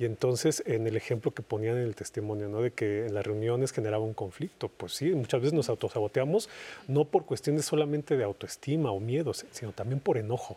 [0.00, 2.62] Y entonces, en el ejemplo que ponían en el testimonio, ¿no?
[2.62, 6.48] de que en las reuniones generaba un conflicto, pues sí, muchas veces nos autosaboteamos,
[6.88, 10.56] no por cuestiones solamente de autoestima o miedos, sino también por enojo.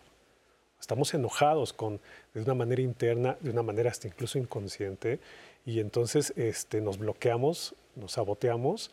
[0.80, 2.00] Estamos enojados con,
[2.34, 5.20] de una manera interna, de una manera hasta incluso inconsciente,
[5.66, 8.92] y entonces este, nos bloqueamos, nos saboteamos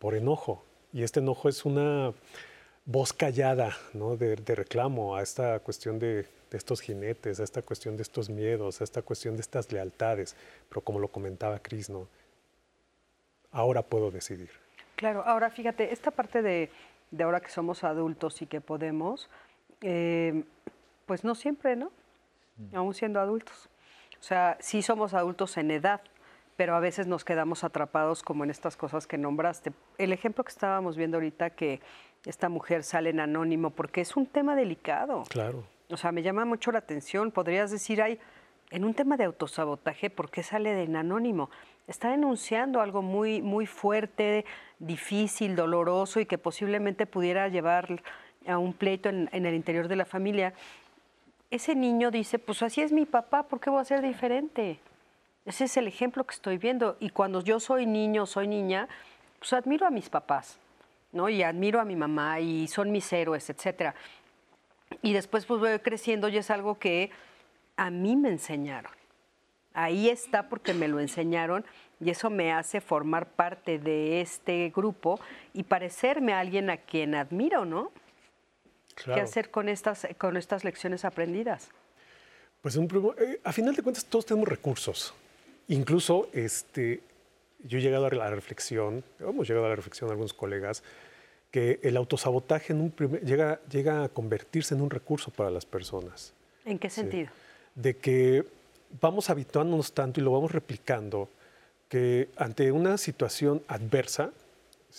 [0.00, 0.64] por enojo.
[0.92, 2.12] Y este enojo es una
[2.86, 4.16] voz callada ¿no?
[4.16, 8.84] de, reclamo a esta cuestión de, estos jinetes, a esta cuestión de estos miedos, a
[8.84, 10.36] esta cuestión de estas lealtades.
[10.68, 12.08] Pero como lo comentaba Cris, ¿no?
[13.52, 14.50] ahora puedo decidir.
[14.96, 16.70] Claro, ahora fíjate, esta parte de,
[17.22, 19.28] ahora que somos adultos y que podemos,
[19.82, 20.44] eh,
[21.06, 21.92] pues no siempre, ¿no?
[22.56, 22.76] Mm.
[22.76, 23.68] Aún siendo adultos.
[24.18, 26.00] O sea, sí somos adultos en edad,
[26.56, 29.72] pero a veces nos quedamos atrapados como en estas cosas que nombraste.
[29.98, 31.80] El ejemplo que estábamos viendo ahorita, que
[32.24, 35.24] esta mujer sale en anónimo, porque es un tema delicado.
[35.28, 35.64] Claro.
[35.92, 37.30] O sea, me llama mucho la atención.
[37.30, 38.18] Podrías decir, hay
[38.70, 41.50] en un tema de autosabotaje, ¿por qué sale de en anónimo?
[41.86, 44.44] Está denunciando algo muy, muy fuerte,
[44.78, 48.02] difícil, doloroso y que posiblemente pudiera llevar
[48.46, 50.54] a un pleito en el interior de la familia
[51.52, 54.80] ese niño dice, pues así es mi papá, ¿por qué voy a ser diferente?
[55.44, 56.96] Ese es el ejemplo que estoy viendo.
[56.98, 58.88] Y cuando yo soy niño, soy niña,
[59.38, 60.58] pues admiro a mis papás,
[61.12, 61.28] ¿no?
[61.28, 63.94] Y admiro a mi mamá y son mis héroes, etcétera.
[65.00, 67.10] Y después pues voy creciendo y es algo que
[67.76, 68.92] a mí me enseñaron.
[69.74, 71.64] Ahí está porque me lo enseñaron
[72.00, 75.18] y eso me hace formar parte de este grupo
[75.54, 77.92] y parecerme a alguien a quien admiro, ¿no?
[78.94, 81.70] ¿Qué hacer con estas, con estas lecciones aprendidas?
[82.60, 85.14] Pues eh, a final de cuentas todos tenemos recursos.
[85.68, 87.00] Incluso este,
[87.64, 90.82] yo he llegado a la reflexión, hemos llegado a la reflexión algunos colegas,
[91.52, 96.32] que el autosabotaje en un llega, llega a convertirse en un recurso para las personas.
[96.64, 97.30] ¿En qué sentido?
[97.74, 98.44] De que
[99.00, 101.28] vamos habituándonos tanto y lo vamos replicando
[101.88, 104.30] que ante una situación adversa,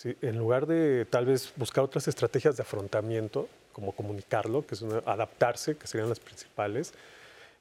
[0.04, 5.76] en lugar de tal vez buscar otras estrategias de afrontamiento, como comunicarlo, que es adaptarse,
[5.76, 6.94] que serían las principales,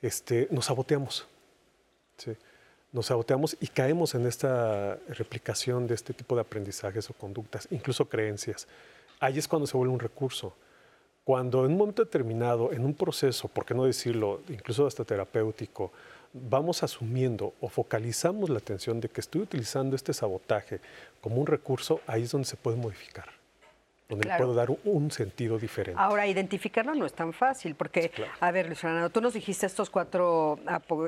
[0.03, 1.25] este, nos saboteamos.
[2.93, 8.08] Nos saboteamos y caemos en esta replicación de este tipo de aprendizajes o conductas, incluso
[8.08, 8.67] creencias.
[9.19, 10.53] Ahí es cuando se vuelve un recurso.
[11.23, 15.91] Cuando en un momento determinado, en un proceso, por qué no decirlo, incluso hasta terapéutico,
[16.34, 20.79] vamos asumiendo o focalizamos la atención de que estoy utilizando este sabotaje
[21.19, 23.42] como un recurso, ahí es donde se puede modificar
[24.10, 26.00] donde puedo dar un sentido diferente.
[26.02, 29.89] Ahora, identificarlo no es tan fácil, porque, a ver, Luis Fernando, tú nos dijiste estos
[29.89, 30.60] cuatro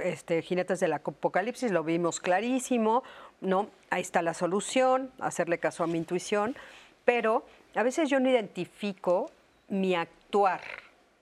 [0.03, 3.03] este, jinetes del apocalipsis, lo vimos clarísimo,
[3.41, 3.69] ¿no?
[3.89, 6.55] Ahí está la solución, hacerle caso a mi intuición,
[7.03, 9.29] pero a veces yo no identifico
[9.67, 10.61] mi actuar,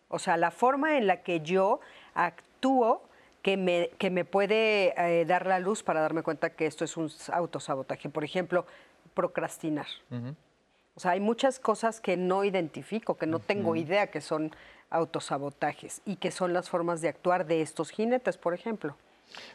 [0.09, 1.79] o sea, la forma en la que yo
[2.13, 3.01] actúo
[3.41, 6.95] que me, que me puede eh, dar la luz para darme cuenta que esto es
[6.95, 8.09] un autosabotaje.
[8.09, 8.65] Por ejemplo,
[9.13, 9.87] procrastinar.
[10.95, 14.51] O sea, hay muchas cosas que no identifico, que no tengo idea que son
[14.91, 18.95] autosabotajes y que son las formas de actuar de estos jinetes, por ejemplo.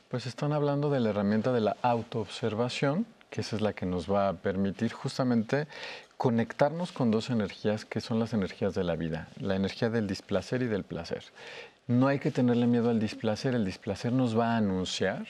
[0.08, 4.10] Pues están hablando de la herramienta de la autoobservación, que esa es la que nos
[4.10, 5.68] va a permitir justamente
[6.16, 10.62] conectarnos con dos energías que son las energías de la vida, la energía del displacer
[10.62, 11.22] y del placer.
[11.86, 15.26] No hay que tenerle miedo al displacer, el displacer nos va a anunciar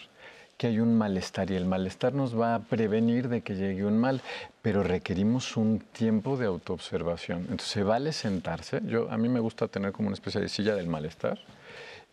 [0.59, 3.97] que hay un malestar y el malestar nos va a prevenir de que llegue un
[3.97, 4.21] mal,
[4.61, 7.47] pero requerimos un tiempo de autoobservación.
[7.49, 8.81] Entonces, vale sentarse.
[8.85, 11.38] Yo a mí me gusta tener como una especie de silla del malestar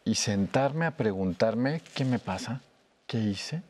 [0.06, 2.62] y sentarme a preguntarme qué me pasa,
[3.08, 3.64] ¿qué hice?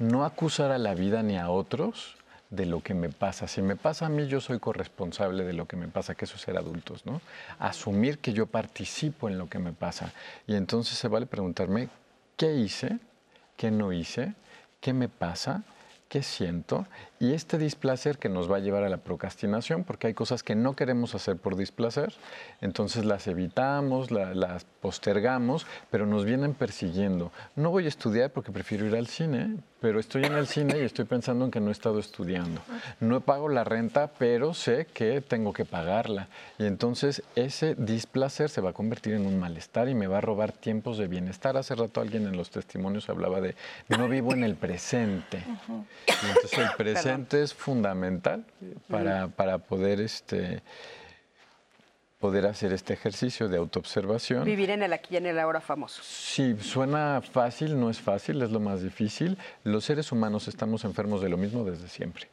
[0.00, 2.16] No acusar a la vida ni a otros
[2.50, 3.46] de lo que me pasa.
[3.46, 6.34] Si me pasa a mí, yo soy corresponsable de lo que me pasa, que eso
[6.34, 7.20] es ser adultos, ¿no?
[7.60, 10.12] Asumir que yo participo en lo que me pasa.
[10.48, 11.88] Y entonces se vale preguntarme,
[12.36, 12.98] ¿qué hice?
[13.60, 14.32] ¿Qué no hice?
[14.80, 15.64] ¿Qué me pasa?
[16.08, 16.86] qué siento
[17.22, 20.54] y este displacer que nos va a llevar a la procrastinación, porque hay cosas que
[20.54, 22.14] no queremos hacer por displacer,
[22.62, 27.30] entonces las evitamos, las postergamos, pero nos vienen persiguiendo.
[27.56, 30.82] No voy a estudiar porque prefiero ir al cine, pero estoy en el cine y
[30.82, 32.62] estoy pensando en que no he estado estudiando.
[33.00, 36.28] No pago la renta, pero sé que tengo que pagarla.
[36.58, 40.20] Y entonces ese displacer se va a convertir en un malestar y me va a
[40.22, 41.58] robar tiempos de bienestar.
[41.58, 43.56] Hace rato alguien en los testimonios hablaba de
[43.88, 45.44] no vivo en el presente.
[46.22, 48.44] entonces el presente es fundamental
[48.88, 50.62] para, para poder este
[52.20, 54.44] poder hacer este ejercicio de autoobservación.
[54.44, 56.02] Vivir en el aquí y en el ahora famoso.
[56.04, 59.38] Sí, suena fácil, no es fácil, es lo más difícil.
[59.64, 62.28] Los seres humanos estamos enfermos de lo mismo desde siempre.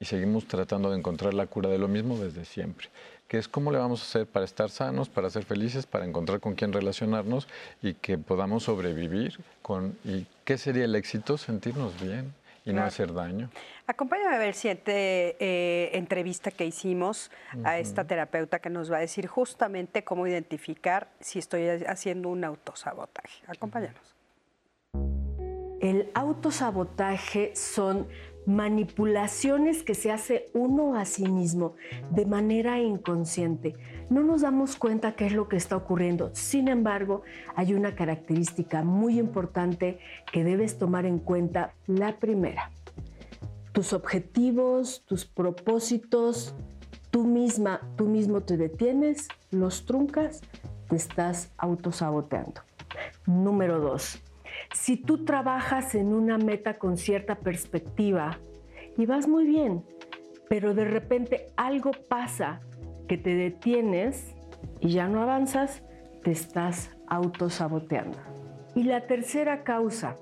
[0.00, 2.88] Y seguimos tratando de encontrar la cura de lo mismo desde siempre.
[3.28, 6.40] Que es cómo le vamos a hacer para estar sanos, para ser felices, para encontrar
[6.40, 7.48] con quién relacionarnos
[7.82, 9.98] y que podamos sobrevivir con...
[10.04, 11.36] ¿Y qué sería el éxito?
[11.36, 12.32] Sentirnos bien
[12.64, 13.50] y no hacer daño.
[13.86, 17.30] Acompáñame a ver siguiente eh, entrevista que hicimos
[17.64, 22.44] a esta terapeuta que nos va a decir justamente cómo identificar si estoy haciendo un
[22.44, 23.42] autosabotaje.
[23.46, 24.14] Acompáñanos.
[25.80, 28.06] El autosabotaje son
[28.50, 31.74] manipulaciones que se hace uno a sí mismo
[32.10, 33.76] de manera inconsciente.
[34.10, 36.30] No nos damos cuenta qué es lo que está ocurriendo.
[36.34, 37.22] Sin embargo,
[37.54, 40.00] hay una característica muy importante
[40.32, 41.74] que debes tomar en cuenta.
[41.86, 42.72] La primera,
[43.72, 46.54] tus objetivos, tus propósitos,
[47.10, 50.40] tú misma, tú mismo te detienes, los truncas,
[50.88, 52.62] te estás autosaboteando.
[53.26, 54.20] Número dos,
[54.72, 58.38] si tú trabajas en una meta con cierta perspectiva
[58.96, 59.84] y vas muy bien,
[60.48, 62.60] pero de repente algo pasa
[63.08, 64.34] que te detienes
[64.80, 65.82] y ya no avanzas,
[66.22, 68.18] te estás autosaboteando.
[68.74, 70.16] Y la tercera causa,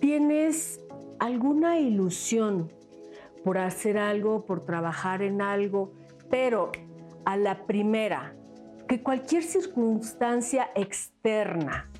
[0.00, 0.80] tienes
[1.18, 2.72] alguna ilusión
[3.42, 5.92] por hacer algo, por trabajar en algo,
[6.30, 6.70] pero
[7.24, 8.34] a la primera,
[8.86, 11.90] que cualquier circunstancia externa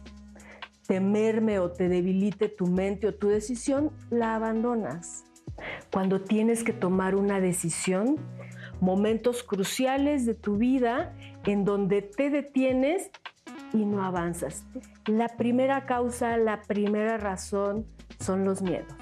[0.87, 5.25] te merme o te debilite tu mente o tu decisión, la abandonas.
[5.92, 8.16] Cuando tienes que tomar una decisión,
[8.81, 13.11] momentos cruciales de tu vida en donde te detienes
[13.73, 14.66] y no avanzas.
[15.07, 17.87] La primera causa, la primera razón
[18.20, 18.92] son los miedos.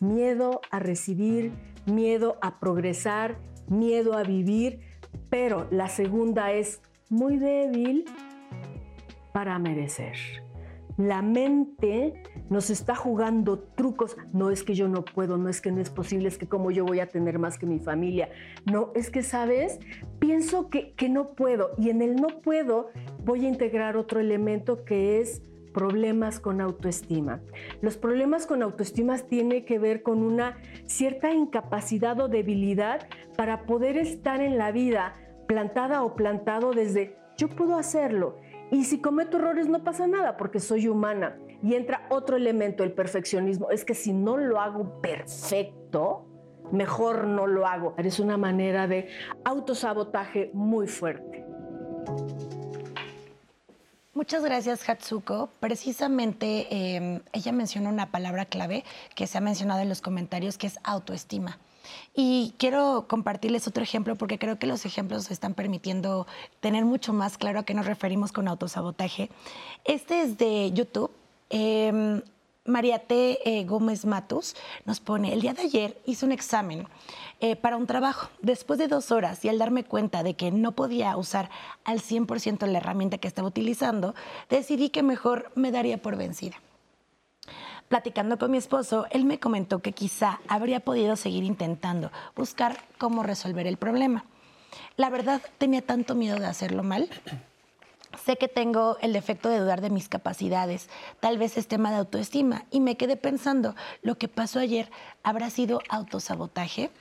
[0.00, 1.52] Miedo a recibir,
[1.86, 4.80] miedo a progresar, miedo a vivir,
[5.28, 8.04] pero la segunda es muy débil
[9.32, 10.16] para merecer.
[11.00, 12.12] La mente
[12.50, 14.18] nos está jugando trucos.
[14.34, 16.70] No es que yo no puedo, no es que no es posible, es que como
[16.70, 18.28] yo voy a tener más que mi familia.
[18.70, 19.80] No, es que, ¿sabes?
[20.18, 22.90] Pienso que, que no puedo y en el no puedo
[23.24, 27.40] voy a integrar otro elemento que es problemas con autoestima.
[27.80, 33.08] Los problemas con autoestima tienen que ver con una cierta incapacidad o debilidad
[33.38, 35.14] para poder estar en la vida
[35.48, 38.36] plantada o plantado desde yo puedo hacerlo
[38.70, 41.36] y si cometo errores no pasa nada porque soy humana.
[41.62, 43.70] Y entra otro elemento, el perfeccionismo.
[43.70, 46.26] Es que si no lo hago perfecto,
[46.72, 47.94] mejor no lo hago.
[47.98, 49.08] Es una manera de
[49.44, 51.44] autosabotaje muy fuerte.
[54.14, 55.50] Muchas gracias, Hatsuko.
[55.60, 60.66] Precisamente em, ella mencionó una palabra clave que se ha mencionado en los comentarios, que
[60.66, 61.58] es autoestima.
[62.14, 66.26] Y quiero compartirles otro ejemplo porque creo que los ejemplos están permitiendo
[66.60, 69.30] tener mucho más claro a qué nos referimos con autosabotaje.
[69.84, 71.10] Este es de YouTube.
[71.50, 72.22] Eh,
[72.66, 76.86] Mariate eh, Gómez Matus nos pone, el día de ayer hice un examen
[77.40, 78.28] eh, para un trabajo.
[78.42, 81.50] Después de dos horas y al darme cuenta de que no podía usar
[81.84, 84.14] al 100% la herramienta que estaba utilizando,
[84.48, 86.56] decidí que mejor me daría por vencida.
[87.90, 93.24] Platicando con mi esposo, él me comentó que quizá habría podido seguir intentando buscar cómo
[93.24, 94.24] resolver el problema.
[94.96, 97.10] La verdad, tenía tanto miedo de hacerlo mal.
[98.24, 100.88] Sé que tengo el defecto de dudar de mis capacidades,
[101.18, 104.88] tal vez es tema de autoestima, y me quedé pensando, lo que pasó ayer
[105.24, 106.92] habrá sido autosabotaje.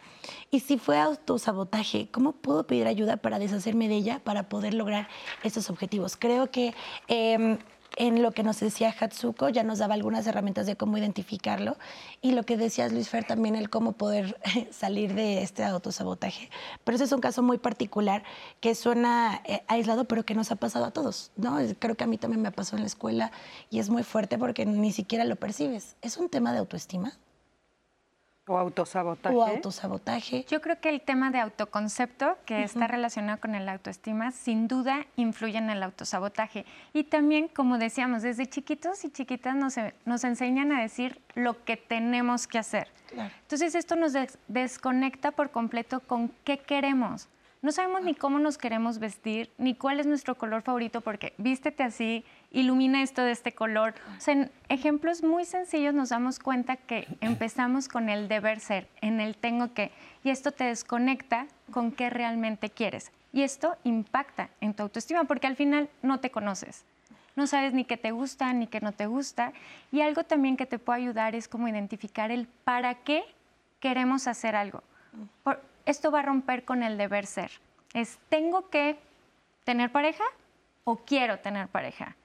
[0.50, 5.08] Y si fue autosabotaje, ¿cómo puedo pedir ayuda para deshacerme de ella, para poder lograr
[5.44, 6.18] esos objetivos?
[6.18, 6.74] Creo que
[7.08, 7.60] em,
[7.98, 11.78] en lo que nos decía Hatsuko, ya nos daba algunas herramientas de cómo identificarlo.
[12.22, 14.40] Y lo que decías, Luis Fer, también el cómo poder
[14.72, 16.50] salir de este autosabotaje.
[16.84, 18.24] Pero ese es un caso muy particular
[18.60, 21.32] que suena eh, aislado, pero que nos ha pasado a todos.
[21.36, 21.58] ¿no?
[21.80, 23.32] Creo que a mí también me pasó en la escuela
[23.70, 25.96] y es muy fuerte porque ni siquiera lo percibes.
[26.02, 27.18] ¿Es un tema de autoestima?
[28.50, 29.36] O autosabotaje.
[29.36, 30.44] O autosabotaje.
[30.50, 35.06] Yo creo que el tema de autoconcepto, que está relacionado con el autoestima, sin duda
[35.18, 36.66] influye en el autosabotaje.
[36.92, 39.76] Y también, como decíamos, desde chiquitos y chiquitas nos,
[40.06, 42.88] nos enseñan a decir lo que tenemos que hacer.
[43.44, 44.14] Entonces esto nos
[44.48, 47.30] desconecta por completo con qué queremos.
[47.62, 51.84] No sabemos ni cómo nos queremos vestir, ni cuál es nuestro color favorito, porque vístete
[51.84, 53.96] así, ilumina esto de este color.
[54.18, 58.88] O sea, en ejemplos muy sencillos nos damos cuenta que empezamos con el deber ser,
[59.02, 59.92] en el tengo que,
[60.24, 63.12] y esto te desconecta con qué realmente quieres.
[63.34, 66.86] Y esto impacta en tu autoestima, porque al final no te conoces.
[67.36, 69.52] No sabes ni qué te gusta, ni qué no te gusta.
[69.92, 73.24] Y algo también que te puede ayudar es como identificar el para qué
[73.82, 74.82] queremos hacer algo.
[75.90, 77.52] Esto va a romper con el deber ser.
[77.94, 78.98] Es, ¿tengo que
[79.64, 80.24] tener pareja
[80.84, 82.16] o quiero tener pareja?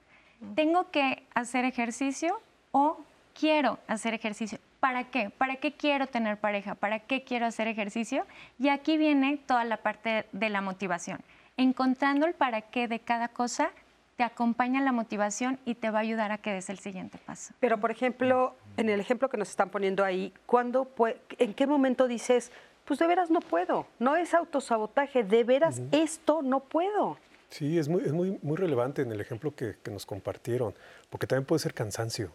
[0.53, 2.39] ¿Tengo que hacer ejercicio
[2.71, 2.99] o
[3.33, 4.59] quiero hacer ejercicio?
[4.79, 5.31] ¿Para qué?
[5.31, 6.75] ¿Para qué quiero tener pareja?
[6.75, 8.25] ¿Para qué quiero hacer ejercicio?
[8.59, 11.21] Y aquí viene toda la parte de la motivación.
[11.57, 13.71] Encontrando el para qué de cada cosa
[14.15, 17.53] te acompaña la motivación y te va a ayudar a que des el siguiente paso.
[17.59, 20.87] Pero, por ejemplo, en el ejemplo que nos están poniendo ahí, ¿cuándo
[21.39, 22.51] ¿en qué momento dices,
[22.85, 23.87] pues de veras no puedo.
[23.99, 27.17] No es autosabotaje, de veras esto no puedo.
[27.49, 30.73] Sí, es muy, es muy, muy relevante en el ejemplo que, nos compartieron,
[31.09, 32.31] porque también puede ser cansancio.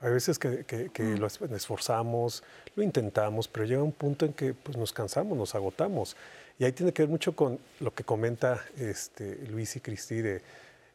[0.00, 2.44] Hay veces que, que, lo esforzamos,
[2.76, 6.16] lo intentamos, pero llega un punto en que pues, nos cansamos, nos agotamos.
[6.58, 10.42] Y ahí tiene que ver mucho con lo que comenta este, Luis y Cristi de,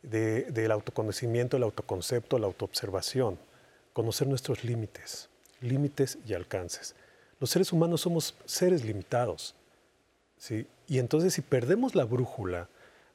[0.04, 3.38] de, del autoconocimiento, el autoconcepto, la autoobservación.
[3.92, 5.30] Conocer nuestros límites,
[5.62, 6.96] límites y alcances.
[7.44, 9.54] Los seres humanos somos seres limitados.
[10.38, 10.66] ¿sí?
[10.88, 12.70] Y entonces si perdemos la brújula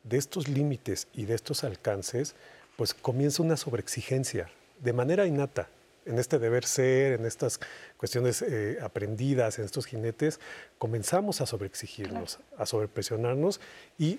[0.05, 2.35] de estos límites y de estos alcances,
[2.77, 4.51] pues comienza una sobreexigencia
[4.81, 5.71] de manera innata
[6.05, 7.59] en este deber ser, en estas
[7.97, 10.41] cuestiones eh, aprendidas, en estos jinetes,
[10.77, 13.63] comenzamos a sobreexigirnos, a sobrepresionarnos
[13.97, 14.19] y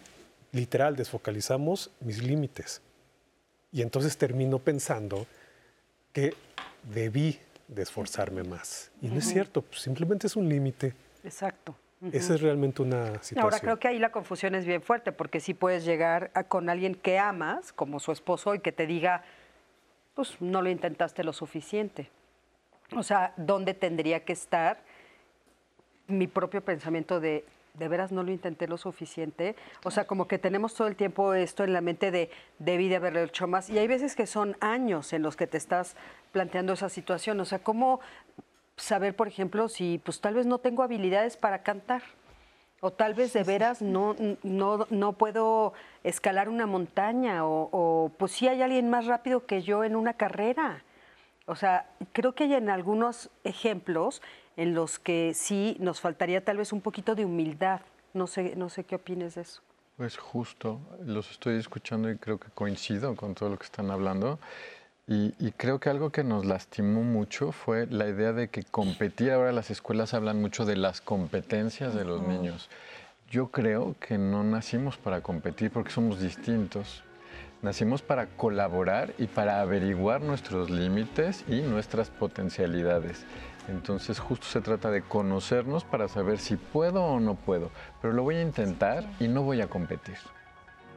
[0.51, 2.81] literal desfocalizamos mis límites.
[3.71, 5.27] Y entonces termino pensando
[6.13, 6.33] que
[6.91, 7.39] debí
[7.69, 8.91] de esforzarme más.
[9.01, 10.93] Y no es cierto, pues, simplemente es un límite.
[11.23, 11.75] Exacto.
[12.11, 13.43] Esa es realmente una situación.
[13.43, 16.95] Ahora creo que ahí la confusión es bien fuerte, porque si puedes llegar con alguien
[16.95, 19.23] que amas, como su esposo, y que te diga,
[20.15, 22.09] pues no lo intentaste lo suficiente.
[22.95, 24.81] O sea, ¿dónde tendría que estar
[26.07, 27.45] mi propio pensamiento de,
[27.79, 29.55] de veras no lo intenté lo suficiente.
[29.83, 32.97] O sea, como que tenemos todo el tiempo esto en la mente de debí de
[32.97, 33.69] haberlo hecho más.
[33.69, 35.95] Y hay veces que son años en los que te estás
[36.31, 37.39] planteando esa situación.
[37.39, 37.99] O sea, ¿cómo
[38.77, 42.01] saber, por ejemplo, si pues tal vez no tengo habilidades para cantar?
[42.81, 45.73] O tal vez de veras no, no, no puedo
[46.03, 50.13] escalar una montaña, o, o pues sí hay alguien más rápido que yo en una
[50.13, 50.83] carrera.
[51.45, 54.21] O sea, creo que hay en algunos ejemplos
[54.55, 57.81] en los que sí nos faltaría tal vez un poquito de humildad.
[58.13, 59.61] No sé, no sé qué opines de eso.
[59.97, 64.39] Pues justo, los estoy escuchando y creo que coincido con todo lo que están hablando.
[65.11, 69.51] Y, creo que algo que nos lastimó mucho fue la idea de que competir, ahora
[69.51, 72.69] las escuelas hablan mucho de las competencias de los niños.
[73.27, 77.03] Yo creo que no nacimos para competir porque somos distintos.
[77.63, 83.25] Nacimos para colaborar y para averiguar nuestros límites y nuestras potencialidades.
[83.67, 88.21] Entonces justo se trata de conocernos para saber si puedo o no puedo, pero lo
[88.21, 90.17] voy a intentar y no voy a competir.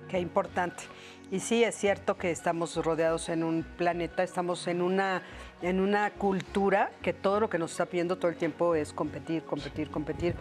[0.07, 0.85] Qué importante.
[1.33, 5.23] Y sí, es cierto que estamos rodeados en un planeta, estamos en una,
[5.63, 9.43] en una cultura que todo lo que nos está pidiendo todo el tiempo es competir,
[9.45, 10.35] competir, competir.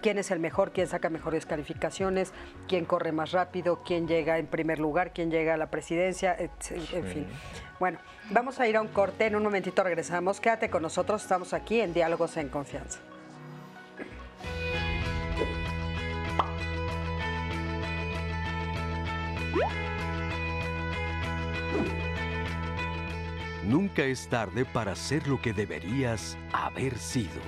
[0.00, 2.32] Quién es el mejor, quién saca mejores calificaciones,
[2.66, 7.04] quién corre más rápido, quién llega en primer lugar, quién llega a la presidencia, en
[7.04, 7.26] fin.
[7.78, 7.98] Bueno,
[8.30, 10.40] vamos a ir a un corte, en un momentito regresamos.
[10.40, 13.00] Quédate con nosotros, estamos aquí en Diálogos en Confianza.
[23.64, 27.40] Nunca es tarde para ser lo que deberías haber sido.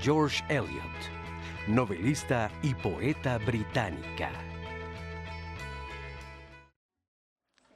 [0.00, 1.18] George Eliot
[1.68, 4.30] novelista y poeta británica.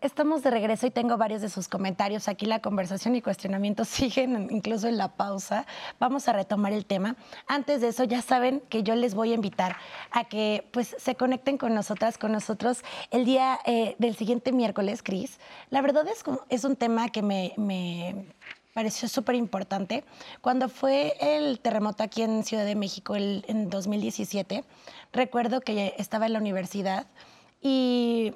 [0.02, 2.28] Estamos de regreso y tengo varios de sus comentarios.
[2.28, 5.66] Aquí la conversación y cuestionamientos siguen, incluso en la pausa.
[5.98, 7.16] Vamos a retomar el tema.
[7.46, 9.76] Antes de eso, ya saben que yo les voy a invitar
[10.10, 15.02] a que pues, se conecten con nosotras, con nosotros el día eh, del siguiente miércoles,
[15.02, 15.38] Cris.
[15.70, 18.26] La verdad es, es un tema que me, me
[18.74, 20.04] pareció súper importante.
[20.40, 24.64] Cuando fue el terremoto aquí en Ciudad de México el, en 2017,
[25.12, 27.06] recuerdo que estaba en la universidad
[27.60, 28.34] y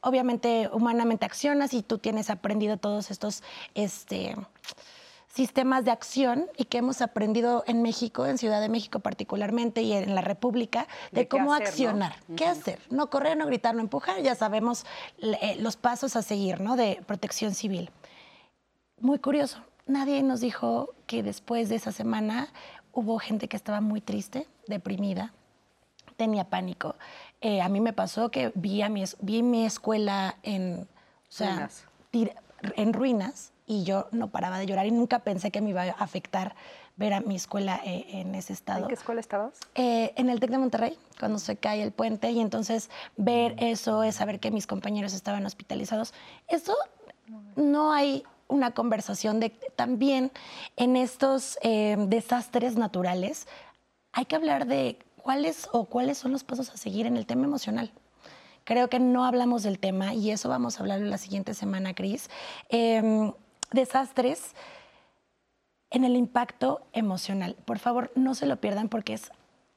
[0.00, 3.42] obviamente humanamente accionas y tú tienes aprendido todos estos
[3.74, 4.36] este,
[5.38, 9.92] sistemas de acción y que hemos aprendido en México, en Ciudad de México particularmente y
[9.92, 14.34] en la República, de, cómo accionar, qué hacer, no correr, no gritar, no empujar, ya
[14.34, 14.84] sabemos
[15.18, 16.76] eh, los pasos a seguir, ¿no?
[16.76, 17.90] De protección civil.
[19.00, 22.48] Muy curioso, nadie nos dijo que después de esa semana
[22.92, 25.32] hubo gente que estaba muy triste, deprimida,
[26.16, 26.96] tenía pánico.
[27.40, 30.88] Eh, a mí me pasó que vi, a mi, vi mi escuela en,
[32.76, 35.90] en ruinas y yo no paraba de llorar y nunca pensé que me iba a
[35.90, 36.56] afectar
[36.96, 38.80] ver a mi escuela eh, en ese estado.
[38.82, 39.54] ¿En qué escuela estabas?
[39.76, 44.02] Eh, en el TEC de Monterrey, cuando se cae el puente y entonces ver eso
[44.02, 46.12] es saber que mis compañeros estaban hospitalizados.
[46.48, 46.74] Eso
[47.54, 50.32] no hay una conversación de también
[50.76, 53.46] en estos desastres naturales
[54.12, 54.98] hay que hablar de
[55.28, 57.92] ¿cuáles o cuáles son los pasos a seguir en el tema emocional?
[58.64, 61.92] Creo que no hablamos del tema y eso vamos a hablar en la siguiente semana,
[61.92, 62.30] Cris.
[62.70, 63.34] Em,
[63.70, 64.54] desastres
[65.90, 67.56] en el impacto emocional.
[67.66, 69.30] Por favor, no se lo pierdan porque es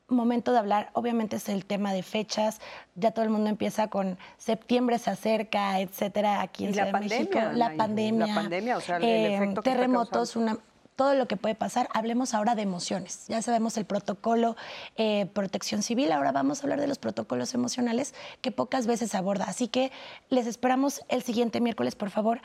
[0.08, 0.90] momento de hablar.
[0.94, 2.62] Obviamente es el tema de fechas.
[2.96, 7.40] Ya todo el mundo empieza con septiembre se acerca, etcétera, aquí en Ciudad de México.
[7.52, 8.28] La pandemia.
[8.28, 10.60] La pandemia, o sea, el em, efecto que terremotos, una
[11.02, 11.90] todo lo que puede pasar.
[11.96, 13.26] Hablemos ahora de emociones.
[13.28, 14.56] Ya sabemos el protocolo
[14.98, 19.46] eh, protección civil, ahora vamos a hablar de los protocolos emocionales que pocas veces aborda.
[19.46, 19.92] Así que
[20.30, 22.40] les esperamos el siguiente miércoles, por favor.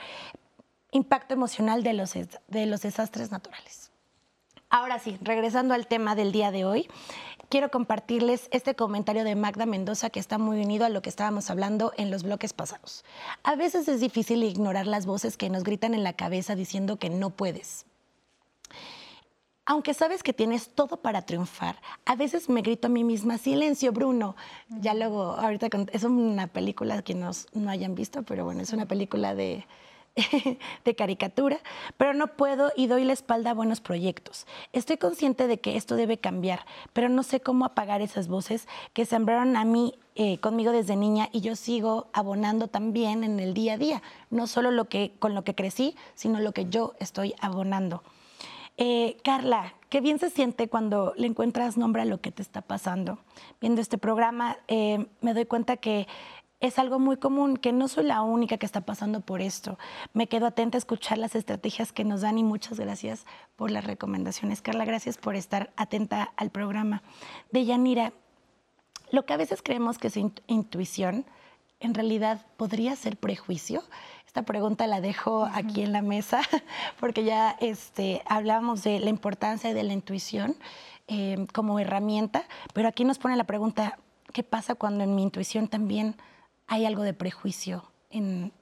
[0.90, 3.90] Impacto emocional de los, de los desastres naturales.
[4.70, 6.88] Ahora sí, regresando al tema del día de hoy,
[7.50, 11.50] quiero compartirles este comentario de Magda Mendoza que está muy unido a lo que estábamos
[11.50, 13.04] hablando en los bloques pasados.
[13.42, 17.10] A veces es difícil ignorar las voces que nos gritan en la cabeza diciendo que
[17.10, 17.85] no puedes,
[19.66, 23.92] aunque sabes que tienes todo para triunfar, a veces me grito a mí misma, silencio,
[23.92, 24.36] Bruno.
[24.68, 27.32] Ya luego, ahorita es una película que no
[27.68, 29.66] hayan visto, pero bueno, es una película de,
[30.84, 31.58] de caricatura,
[31.96, 34.46] pero no puedo y doy la espalda a buenos proyectos.
[34.72, 39.04] Estoy consciente de que esto debe cambiar, pero no sé cómo apagar esas voces que
[39.04, 43.74] sembraron a mí eh, conmigo desde niña y yo sigo abonando también en el día
[43.74, 47.34] a día, no solo lo que, con lo que crecí, sino lo que yo estoy
[47.40, 48.02] abonando.
[48.78, 52.62] Eh, Carla, qué bien se siente cuando le encuentras nombre a lo que te está
[52.62, 53.18] pasando.
[53.60, 56.06] Viendo este programa, eh, me doy cuenta que
[56.60, 59.78] es algo muy común, que no soy la única que está pasando por esto.
[60.14, 63.84] Me quedo atenta a escuchar las estrategias que nos dan y muchas gracias por las
[63.84, 64.62] recomendaciones.
[64.62, 67.02] Carla, gracias por estar atenta al programa.
[67.50, 68.12] De Yanira,
[69.10, 70.16] lo que a veces creemos que es
[70.46, 71.26] intuición,
[71.80, 73.82] en realidad podría ser prejuicio.
[74.36, 76.42] Esta pregunta la dejo aquí en la mesa
[77.00, 80.58] porque ya este, hablamos de la importancia de la intuición
[81.06, 83.98] em, como herramienta, pero aquí nos pone la pregunta,
[84.34, 86.16] ¿qué pasa cuando en mi intuición también
[86.66, 88.52] hay algo de prejuicio en,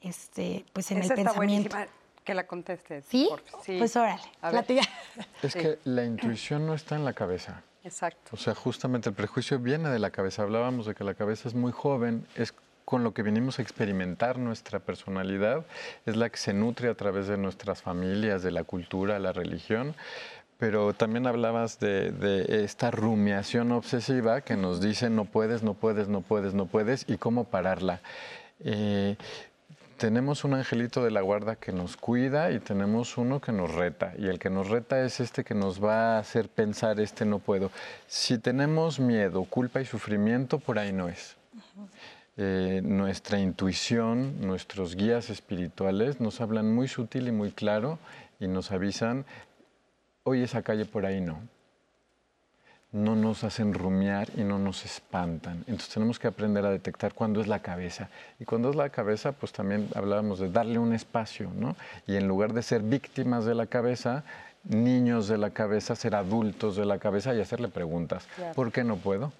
[0.00, 1.76] este, pues en el pensamiento?
[2.24, 3.04] que la contestes.
[3.08, 3.30] ¿Sí?
[3.64, 4.22] Pues órale,
[5.42, 7.62] Es que la intuición no está en la cabeza.
[7.84, 8.32] Exacto.
[8.32, 10.42] O sea, justamente el prejuicio viene de la cabeza.
[10.42, 12.52] Hablábamos de que la cabeza es muy joven, es
[12.90, 15.64] con lo que venimos a experimentar nuestra personalidad,
[16.06, 19.94] es la que se nutre a través de nuestras familias, de la cultura, la religión.
[20.58, 26.22] Pero también hablabas de, esta rumiación obsesiva que nos dice no puedes, no puedes, no
[26.22, 28.00] puedes, no puedes y cómo pararla.
[28.64, 29.14] Eh,
[29.96, 34.14] tenemos un angelito de la guarda que nos cuida y tenemos uno que nos reta.
[34.18, 37.38] Y el que nos reta es este que nos va a hacer pensar, este no
[37.38, 37.70] puedo.
[38.08, 41.36] Si tenemos miedo, culpa y sufrimiento, por ahí no es.
[42.42, 47.98] Eh, nuestra intuición, nuestros guías espirituales nos hablan muy sutil y muy claro
[48.38, 49.26] y nos avisan,
[50.22, 51.38] hoy esa calle por ahí no.
[52.92, 55.58] No nos hacen rumiar y no nos espantan.
[55.66, 58.08] Entonces tenemos que aprender a detectar cuándo es la cabeza.
[58.38, 61.76] Y cuando es la cabeza, pues también hablábamos de darle un espacio, ¿no?
[62.06, 64.24] Y en lugar de ser víctimas de la cabeza,
[64.64, 68.26] niños de la cabeza, ser adultos de la cabeza y hacerle preguntas.
[68.54, 69.30] ¿Por qué no puedo?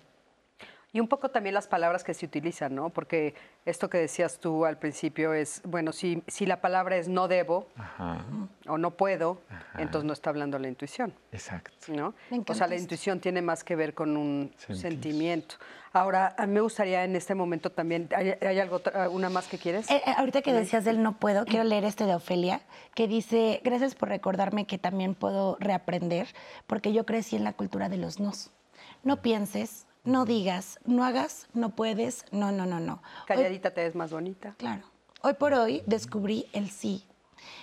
[0.92, 2.90] Y un poco también las palabras que se utilizan, ¿no?
[2.90, 3.34] Porque
[3.64, 7.68] esto que decías tú al principio es, bueno, si, si la palabra es no debo
[8.66, 9.40] o no puedo,
[9.78, 11.14] entonces no está hablando la intuición.
[11.30, 11.92] Exacto.
[11.92, 12.14] ¿no?
[12.48, 15.56] O sea, la intuición tiene más que ver con un sentimiento.
[15.92, 18.80] Ahora, a mí me gustaría en este momento también, ¿hay, algo,
[19.10, 19.90] una más que quieres?
[19.90, 22.62] Eh, eh, ahorita que decías del no puedo, quiero leer este de Ofelia,
[22.94, 26.28] que dice, gracias por recordarme que también puedo reaprender,
[26.66, 28.52] porque yo crecí en la cultura de los nos.
[29.02, 33.02] No pienses, no digas, no hagas, no puedes, no, no, no, no.
[33.26, 34.54] Calladita te ves más bonita.
[34.56, 34.82] Claro.
[35.22, 37.04] Hoy por hoy descubrí el sí.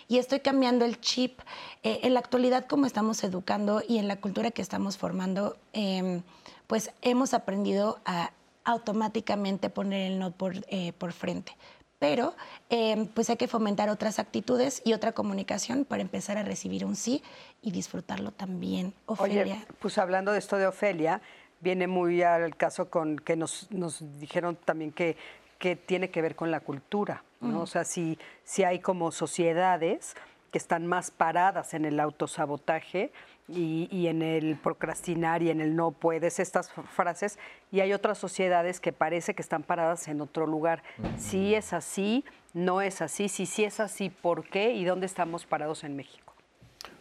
[0.08, 1.40] Y estoy cambiando el chip.
[1.84, 6.22] Eh, en la actualidad, como estamos educando y en la cultura que estamos formando, em,
[6.68, 8.32] pues hemos aprendido a
[8.64, 11.56] automáticamente poner el no por, eh, por frente.
[12.00, 12.36] Pero
[12.70, 16.96] em, pues hay que fomentar otras actitudes y otra comunicación para empezar a recibir un
[16.96, 17.24] sí
[17.64, 18.94] y disfrutarlo también.
[19.08, 19.42] Ofelia.
[19.42, 21.22] Oye, pues hablando de esto de Ofelia,
[21.60, 25.18] viene muy al caso con que nos, nos dijeron también que,
[25.60, 27.62] que tiene que ver con la cultura, ¿no?
[27.62, 30.16] O sea, si, si hay como sociedades
[30.52, 33.12] que están más paradas en el autosabotaje
[33.48, 37.40] y, y, en el procrastinar y en el no puedes, estas frases,
[37.72, 40.84] y hay otras sociedades que parece que están paradas en otro lugar.
[41.18, 45.46] Si es así, no es así, si sí es así, ¿por qué y dónde estamos
[45.46, 46.34] parados en México?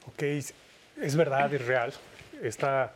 [0.07, 1.93] Ok, es verdad, es real.
[2.43, 2.93] Esta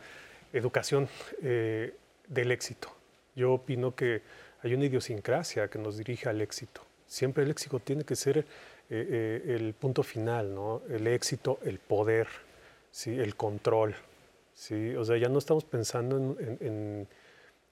[0.53, 1.07] educación
[1.41, 1.93] eh,
[2.27, 2.89] del éxito.
[3.35, 4.21] Yo opino que
[4.61, 6.81] hay una idiosincrasia que nos dirige al éxito.
[7.07, 8.43] Siempre el éxito tiene que ser eh,
[8.89, 10.81] eh, el punto final, ¿no?
[10.89, 12.27] El éxito, el poder,
[12.91, 13.19] ¿sí?
[13.19, 13.95] el control.
[14.53, 14.95] ¿sí?
[14.95, 17.07] O sea, ya no estamos pensando en,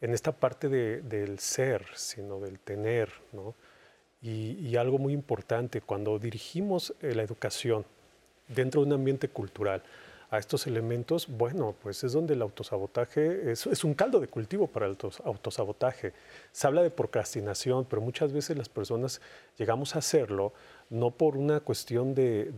[0.02, 3.54] esta parte del ser, sino del tener, ¿no?
[4.22, 7.86] Y algo muy importante, cuando dirigimos la educación
[8.50, 9.82] dentro de un ambiente cultural,
[10.32, 14.86] a estos elementos, bueno, pues es donde el autosabotaje es, un caldo de cultivo para
[14.86, 16.14] el autosabotaje.
[16.52, 19.22] Se habla de procrastinación, pero muchas veces las personas
[19.58, 20.54] llegamos a hacerlo
[20.90, 22.52] no por una cuestión de,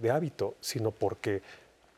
[0.00, 1.42] de hábito, sino porque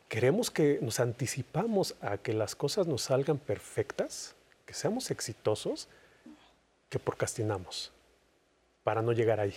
[0.07, 4.33] queremos que nos anticipamos a que las cosas nos salgan perfectas,
[4.65, 5.89] que seamos exitosos,
[6.89, 7.91] que procrastinamos
[8.83, 9.55] para no llegar ahí.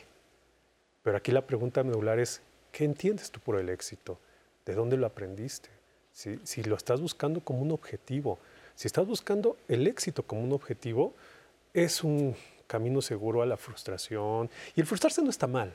[1.04, 2.42] Pero aquí la pregunta medular es,
[2.72, 4.18] ¿qué entiendes tú por el éxito?
[4.64, 5.68] ¿De dónde lo aprendiste?
[6.12, 8.38] Si, lo estás buscando como un objetivo,
[8.74, 11.14] si estás buscando el éxito como un objetivo,
[11.72, 12.36] es un
[12.66, 14.50] camino seguro a la frustración.
[14.74, 15.74] Y el frustrarse no está mal.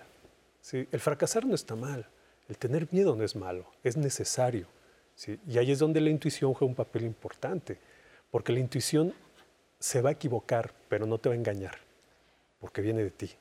[0.72, 2.08] El fracasar no está mal.
[2.48, 4.68] El tener miedo no es malo, es necesario.
[5.16, 5.40] ¿sí?
[5.48, 7.78] Y ahí es donde la intuición juega un papel importante,
[8.30, 9.14] porque la intuición
[9.80, 11.78] se va a equivocar, pero no te va a engañar,
[12.60, 13.32] porque viene de ti.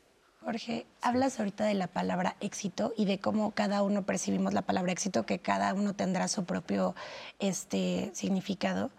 [0.44, 4.92] Jorge, hablas ahorita de la palabra éxito y de cómo cada uno percibimos la palabra
[4.92, 6.94] éxito, que cada uno tendrá su propio
[7.38, 8.90] este, significado.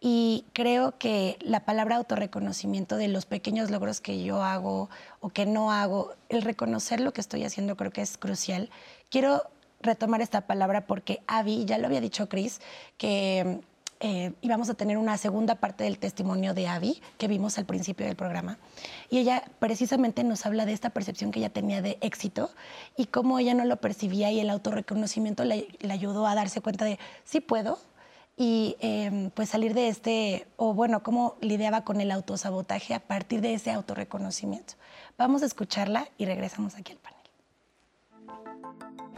[0.00, 4.90] Y creo que la palabra autorreconocimiento de los pequeños logros que yo hago
[5.20, 8.68] o que no hago, el reconocer lo que estoy haciendo creo que es crucial.
[9.08, 9.44] Quiero
[9.80, 12.60] retomar esta palabra porque Avi, ya lo había dicho Cris,
[12.96, 13.60] que
[14.00, 18.06] eh, íbamos a tener una segunda parte del testimonio de Abby que vimos al principio
[18.06, 18.58] del programa.
[19.10, 22.50] Y ella precisamente nos habla de esta percepción que ella tenía de éxito
[22.96, 26.84] y cómo ella no lo percibía y el autorreconocimiento le, le ayudó a darse cuenta
[26.84, 27.78] de, sí puedo,
[28.38, 33.40] y em, pues salir de este, o bueno, cómo lidiaba con el autosabotaje a partir
[33.40, 34.74] de ese autorreconocimiento.
[35.18, 37.17] Vamos a escucharla y regresamos aquí al panel.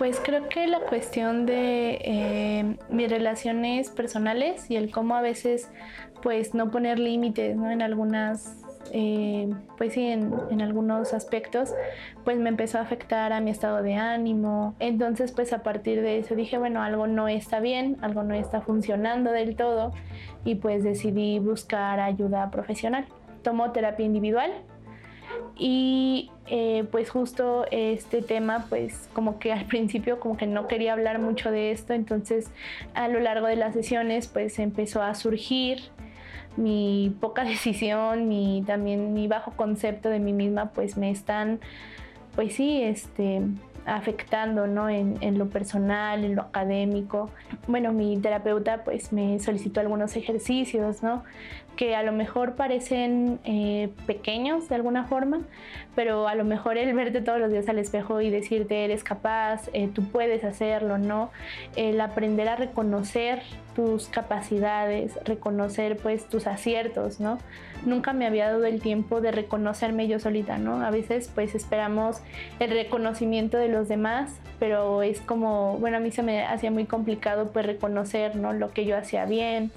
[0.01, 5.69] Pues creo que la cuestión de eh, mis relaciones personales y el cómo a veces
[6.23, 8.57] pues no poner límites en algunas
[8.93, 11.75] eh, pues sí, en, en, algunos aspectos,
[12.25, 14.75] pues me empezó a afectar a mi estado de ánimo.
[14.79, 18.63] Entonces, pues a partir de eso dije, bueno, algo no está bien, algo no está
[18.63, 19.93] funcionando del todo
[20.47, 23.05] y pues decidí buscar ayuda profesional.
[23.43, 24.51] Tomo terapia individual
[25.57, 30.93] y eh, pues justo este tema, pues como que al principio como que no quería
[30.95, 32.51] hablar mucho de esto, entonces
[32.95, 35.81] a lo largo de las sesiones pues empezó a surgir
[36.57, 41.61] mi poca decisión, mi también mi bajo concepto de mí misma, pues me están,
[42.35, 43.43] pues sí, este,
[43.87, 44.89] afectando ¿no?
[44.89, 47.31] en, en, lo personal, en lo académico.
[47.67, 51.25] Bueno, mi terapeuta pues me solicitó algunos ejercicios, ¿no?
[51.77, 55.41] Que a lo mejor parecen eh, pequeños de alguna forma,
[55.95, 59.69] pero a lo mejor el verte todos los días al espejo y decirte eres capaz,
[59.73, 61.31] eh, tú puedes hacerlo, ¿no?
[61.77, 63.43] El aprender a reconocer
[63.75, 67.39] tus capacidades, reconocer pues tus aciertos, ¿no?
[67.87, 70.83] Nunca me había dado el tiempo de reconocerme yo solita, ¿no?
[70.85, 72.21] A veces pues esperamos
[72.59, 76.85] el reconocimiento de los demás, pero es como, bueno, a mí se me hacía muy
[76.85, 78.53] complicado pues reconocer, ¿no?
[78.53, 79.73] Lo que yo hacía bien,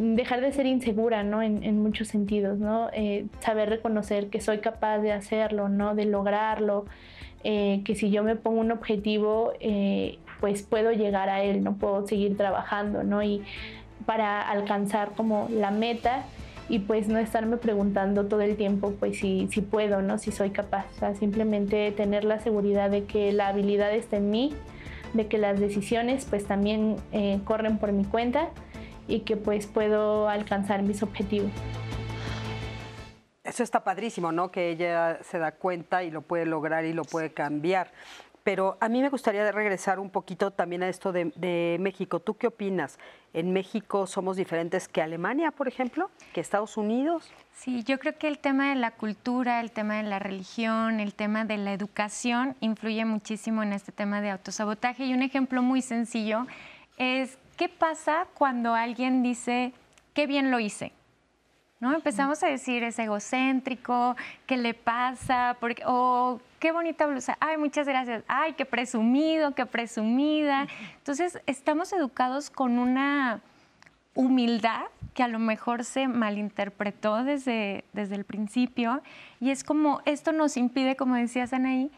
[0.00, 1.42] dejar de ser insegura, ¿no?
[1.42, 2.88] En, muchos sentidos, ¿no?
[2.94, 5.94] Eh, saber reconocer que soy capaz de hacerlo, ¿no?
[5.94, 6.86] De lograrlo,
[7.44, 11.74] eh, que si yo me pongo un objetivo, eh, pues puedo llegar a él, no
[11.76, 13.22] puedo seguir trabajando, ¿no?
[13.22, 13.42] Y
[14.06, 16.24] para alcanzar como la meta
[16.70, 20.16] y pues no estarme preguntando todo el tiempo pues si, si puedo, ¿no?
[20.16, 24.54] Si soy capaz, o simplemente tener la seguridad de que la habilidad está en mí,
[25.12, 26.96] de que las decisiones pues también
[27.44, 28.48] corren por mi cuenta
[29.08, 31.50] y que pues puedo alcanzar mis objetivos.
[33.42, 34.50] Eso está padrísimo, ¿no?
[34.50, 37.90] Que ella se da cuenta y lo puede lograr y lo puede cambiar.
[38.42, 42.20] Pero a mí me gustaría regresar un poquito también a esto de, México.
[42.20, 42.98] ¿Tú qué opinas?
[43.34, 46.10] ¿En México somos diferentes que Alemania, por ejemplo?
[46.32, 47.30] ¿Que Estados Unidos?
[47.52, 51.14] Sí, yo creo que el tema de la cultura, el tema de la religión, el
[51.14, 55.04] tema de la educación influye muchísimo en este tema de autosabotaje.
[55.04, 56.46] Y un ejemplo muy sencillo
[56.96, 59.74] es ¿qué pasa cuando alguien dice,
[60.14, 60.92] qué bien lo hice?
[61.78, 61.94] ¿No?
[61.94, 65.58] Empezamos a decir, es egocéntrico, ¿qué le pasa?
[65.60, 70.68] Porque, o qué bonita blusa, ay, muchas gracias, ay, qué presumido, qué presumida.
[70.96, 73.42] Entonces, estamos educados con una
[74.14, 79.02] humildad que a lo mejor se malinterpretó desde, desde el principio
[79.38, 81.90] y es como, esto nos impide, como decías Anaí,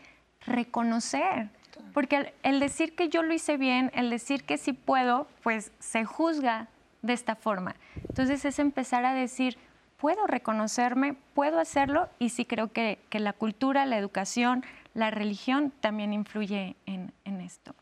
[0.44, 1.50] reconocer
[1.92, 6.04] porque el, decir que yo lo hice bien, el decir que sí puedo, pues se
[6.04, 6.68] juzga
[7.02, 7.74] de esta forma.
[8.08, 9.58] Entonces es empezar a decir,
[9.98, 14.64] puedo reconocerme, puedo hacerlo y sí creo que, la cultura, la educación,
[14.94, 17.74] la religión también influye en, esto.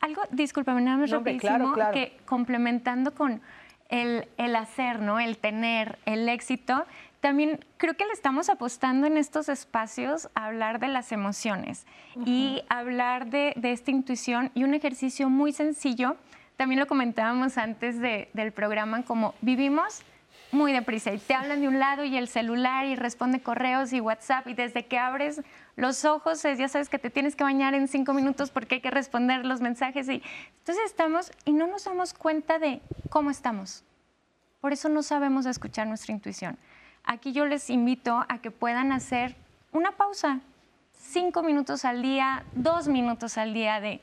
[0.00, 3.40] Algo, discúlpame, nada más rapidísimo, que complementando con
[3.88, 5.20] el, el, hacer, ¿no?
[5.20, 6.86] el tener, el éxito,
[7.20, 11.86] también creo que le estamos apostando en estos espacios a hablar de las emociones
[12.24, 16.16] y hablar de, esta intuición y un ejercicio muy sencillo.
[16.56, 20.02] También lo comentábamos antes del programa, como vivimos
[20.52, 24.00] muy deprisa y te hablan de un lado y el celular y responde correos y
[24.00, 25.42] WhatsApp y desde que abres
[25.76, 28.90] los ojos ya sabes que te tienes que bañar en cinco minutos porque hay que
[28.90, 30.22] responder los mensajes y
[30.58, 33.84] entonces estamos y no nos damos cuenta de cómo estamos.
[34.60, 36.58] Por eso no sabemos escuchar nuestra intuición.
[37.04, 39.36] Aquí yo les invito a que puedan hacer
[39.72, 40.40] una pausa,
[40.92, 44.00] cinco minutos al día, dos minutos al día de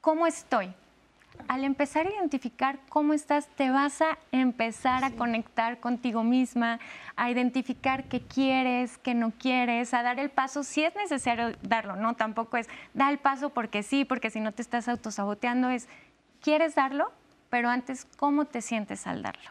[0.00, 0.72] cómo estoy.
[1.48, 6.80] Al empezar a identificar cómo estás, te vas a empezar a conectar contigo misma,
[7.14, 11.96] a identificar qué quieres, qué no quieres, a dar el paso si es necesario darlo,
[11.96, 12.14] ¿no?
[12.14, 15.88] Tampoco es da el paso porque sí, porque si no te estás autosaboteando, es
[16.40, 17.12] quieres darlo,
[17.50, 19.50] pero antes, ¿cómo te sientes al darlo?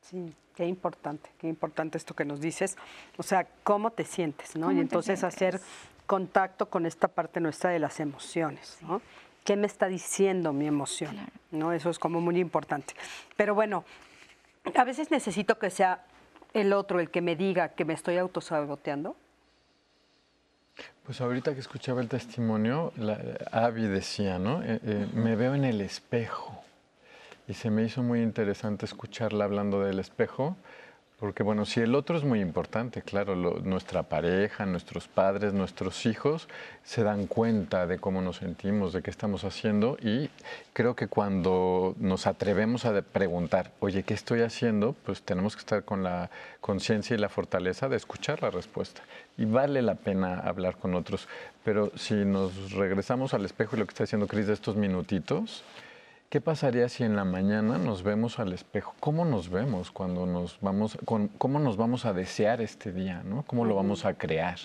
[0.00, 0.34] Sí.
[0.56, 2.76] Qué importante, qué importante esto que nos dices.
[3.16, 4.70] O sea, cómo te sientes, ¿no?
[4.70, 5.60] Y entonces hacer
[6.06, 9.02] contacto con esta parte nuestra de las emociones, ¿no?
[9.44, 11.16] ¿Qué me está diciendo mi emoción?
[11.50, 11.72] ¿No?
[11.72, 12.94] Eso es como muy importante.
[13.36, 13.84] Pero bueno,
[14.74, 16.04] a veces necesito que sea
[16.54, 19.16] el otro el que me diga que me estoy autosaboteando.
[21.04, 23.18] Pues ahorita que escuchaba el testimonio, la,
[23.52, 24.62] Abby decía, ¿no?
[24.62, 26.63] Eh, eh, me veo en el espejo
[27.46, 30.56] y se me hizo muy interesante escucharla hablando del espejo,
[31.20, 36.48] porque bueno, si el otro es muy importante, claro, nuestra pareja, nuestros padres, nuestros hijos
[36.82, 40.28] se dan cuenta de cómo nos sentimos, de qué estamos haciendo y
[40.72, 44.94] creo que cuando nos atrevemos a preguntar, oye, ¿qué estoy haciendo?
[45.04, 46.30] Pues tenemos que estar con la
[46.60, 49.02] conciencia y la fortaleza de escuchar la respuesta.
[49.38, 51.28] Y vale la pena hablar con otros,
[51.62, 55.64] pero si nos regresamos al espejo y lo que está haciendo Cris de estos minutitos,
[56.34, 58.92] ¿Qué pasaría si en la mañana nos vemos al espejo?
[58.98, 63.22] ¿Cómo nos vemos cuando nos vamos, cómo nos vamos a desear este día?
[63.24, 63.44] ¿no?
[63.46, 64.58] ¿Cómo lo vamos a crear?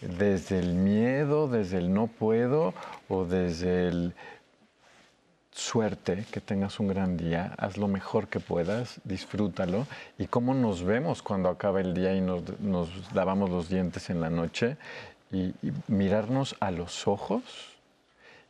[0.00, 2.74] Desde el miedo, desde el no puedo
[3.08, 4.14] o desde el
[5.50, 9.88] suerte, que tengas un gran día, haz lo mejor que puedas, disfrútalo.
[10.16, 12.44] Y cómo nos vemos cuando acaba el día y nos,
[13.12, 14.76] lavamos los dientes en la noche
[15.32, 15.54] y
[15.88, 17.73] mirarnos a los ojos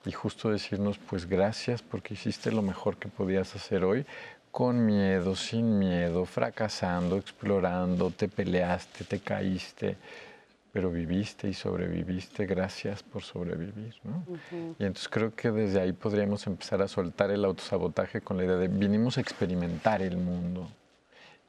[0.05, 4.05] y justo decirnos, pues gracias porque hiciste lo mejor que podías hacer hoy,
[4.51, 9.97] con miedo, sin miedo, fracasando, explorando, te peleaste, te caíste,
[10.73, 13.95] pero viviste y sobreviviste, gracias por sobrevivir.
[14.05, 14.25] ¿no?
[14.79, 18.57] Y entonces creo que desde ahí podríamos empezar a soltar el autosabotaje con la idea
[18.57, 20.69] de vinimos a experimentar el mundo.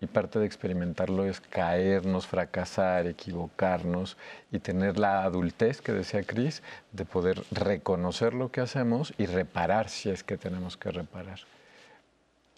[0.05, 4.17] Y parte de experimentarlo es caernos, fracasar, equivocarnos
[4.51, 9.89] y tener la adultez que decía Cris de poder reconocer lo que hacemos y reparar
[9.89, 11.39] si es que tenemos que reparar.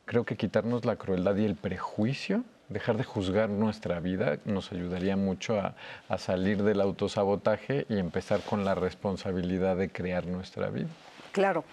[0.04, 5.16] Creo que quitarnos la crueldad y el prejuicio, dejar de juzgar nuestra vida, nos ayudaría
[5.16, 5.76] mucho a,
[6.10, 10.90] a salir del autosabotaje y empezar con la responsabilidad de crear nuestra vida.
[11.32, 11.64] Claro,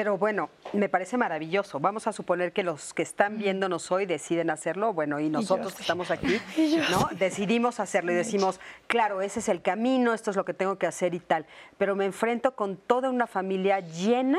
[0.00, 1.78] Pero bueno, me parece maravilloso.
[1.78, 5.82] Vamos a suponer que los que están viéndonos hoy deciden hacerlo, bueno, y nosotros que
[5.82, 6.40] estamos aquí,
[6.90, 7.10] ¿no?
[7.18, 10.86] Decidimos hacerlo y decimos, claro, ese es el camino, esto es lo que tengo que
[10.86, 11.44] hacer y tal.
[11.76, 14.38] Pero me enfrento con toda una familia llena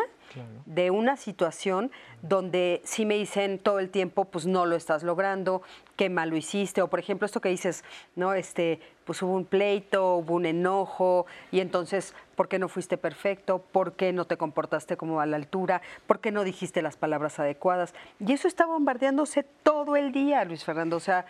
[0.65, 5.61] de una situación donde sí me dicen todo el tiempo, pues no lo estás logrando,
[5.95, 7.83] qué mal lo hiciste, o por ejemplo esto que dices,
[8.15, 12.97] no, este, pues hubo un pleito, hubo un enojo, y entonces, ¿por qué no fuiste
[12.97, 13.59] perfecto?
[13.71, 15.81] ¿Por qué no te comportaste como a la altura?
[16.07, 17.93] ¿Por qué no dijiste las palabras adecuadas?
[18.19, 21.25] Y eso está bombardeándose todo el día, Luis Fernando, o sea,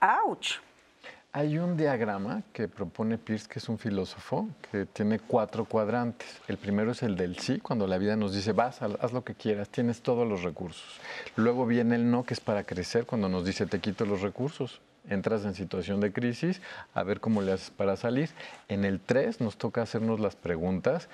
[0.00, 0.58] ouch.
[1.38, 6.26] Hay un diagrama que propone Pierce, que es un filósofo, que tiene cuatro cuadrantes.
[6.48, 9.36] El primero es el del sí, cuando la vida nos dice, vas, haz lo que
[9.36, 10.98] quieras, tienes todos los recursos.
[11.36, 14.80] Luego viene el no, que es para crecer, cuando nos dice, te quito los recursos.
[15.08, 16.60] Entras en situación de crisis,
[16.92, 18.30] a ver cómo le haces para salir.
[18.66, 21.08] En el tres nos toca hacernos las preguntas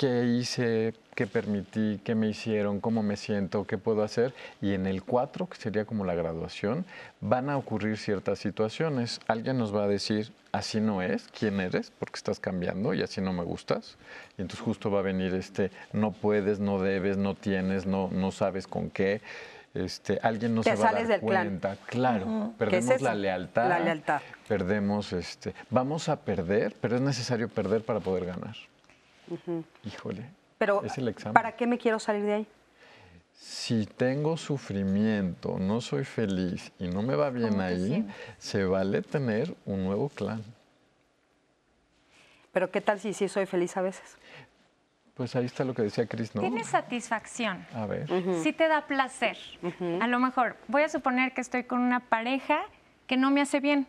[0.00, 4.32] qué hice, qué permití, qué me hicieron, cómo me siento, qué puedo hacer.
[4.62, 6.86] Y en el 4, que sería como la graduación,
[7.20, 9.20] van a ocurrir ciertas situaciones.
[9.28, 13.20] Alguien nos va a decir, así no es, quién eres, porque estás cambiando y así
[13.20, 13.98] no me gustas.
[14.38, 18.32] Y entonces justo va a venir este, no puedes, no debes, no tienes, no, no
[18.32, 19.20] sabes con qué.
[19.74, 21.76] Este, alguien no se va a dar cuenta.
[21.84, 23.68] Claro, perdemos la lealtad.
[23.68, 24.22] La lealtad.
[24.48, 28.56] Perdemos, este, vamos a perder, pero es necesario perder para poder ganar.
[29.84, 30.24] Híjole.
[30.58, 30.82] Pero,
[31.32, 32.46] ¿para qué me quiero salir de ahí?
[33.32, 38.06] Si tengo sufrimiento, no soy feliz y no me va bien ahí,
[38.38, 40.44] se vale tener un nuevo clan.
[42.52, 44.18] Pero ¿qué tal si sí soy feliz a veces?
[45.14, 46.40] Pues ahí está lo que decía Cris, ¿no?
[46.40, 47.66] Tienes satisfacción.
[47.74, 48.08] A ver.
[48.42, 49.36] Sí te da placer.
[50.00, 52.62] A lo mejor, voy a suponer que estoy con una pareja
[53.06, 53.86] que no me hace bien,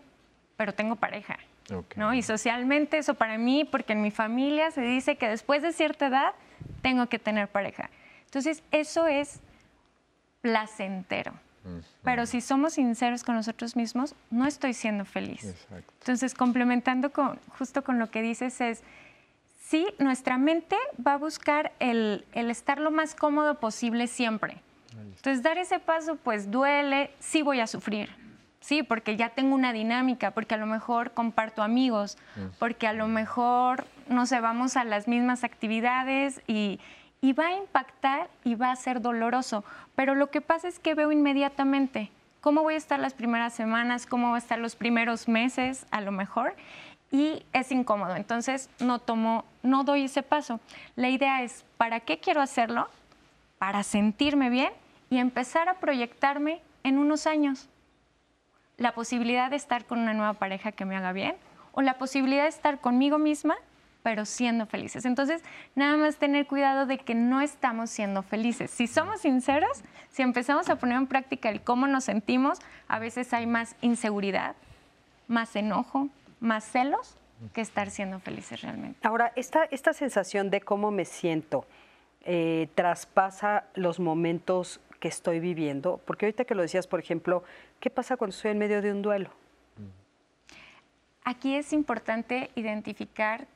[0.58, 1.38] pero tengo pareja.
[1.96, 2.14] ¿No?
[2.14, 6.08] Y socialmente eso para mí, porque en mi familia se dice que después de cierta
[6.08, 6.34] edad
[6.82, 7.90] tengo que tener pareja.
[8.26, 9.40] Entonces, eso es
[10.42, 11.34] placentero.
[12.04, 15.56] Pero si somos sinceros con nosotros mismos, no estoy siendo feliz.
[16.00, 18.84] Entonces, complementando con, justo con lo que dices es,
[19.60, 24.58] sí, nuestra mente va a buscar el, el estar lo más cómodo posible siempre.
[24.92, 28.10] Entonces, dar ese paso, pues duele, sí voy a sufrir,
[28.62, 32.58] Sí, porque ya tengo una dinámica, porque a lo mejor comparto amigos, mm.
[32.60, 36.80] porque a lo mejor, no sé, vamos a las mismas actividades y,
[37.22, 39.64] y va a impactar y va a ser doloroso.
[39.96, 44.06] Pero lo que pasa es que veo inmediatamente cómo voy a estar las primeras semanas,
[44.06, 46.56] cómo va a estar los primeros meses, a lo mejor,
[47.12, 48.16] y es incómodo.
[48.16, 50.60] Entonces no tomo, no doy ese paso.
[50.96, 52.90] La idea es, ¿para qué quiero hacerlo?
[53.58, 54.72] Para sentirme bien
[55.10, 57.68] y empezar a proyectarme en unos años
[58.78, 61.36] la posibilidad de estar con una nueva pareja que me haga bien
[61.74, 63.56] o la posibilidad de estar conmigo misma
[64.04, 65.06] pero siendo felices.
[65.06, 65.44] Entonces,
[65.76, 68.72] nada más tener cuidado de que no estamos siendo felices.
[68.72, 73.34] Si somos sinceros, si empezamos a poner en práctica el cómo nos sentimos, a veces
[73.34, 74.56] hay más inseguridad,
[75.28, 76.10] más enojo,
[76.40, 77.16] más celos
[77.54, 79.00] que estar siendo felices realmente.
[79.08, 81.66] Ahora, esta, esta sensación de cómo me siento
[82.24, 87.44] eh, traspasa los momentos que estoy viviendo, porque ahorita que lo decías, por ejemplo,
[87.80, 89.32] ¿qué pasa cuando estoy en medio de un duelo?
[91.24, 93.48] Aquí es importante identificar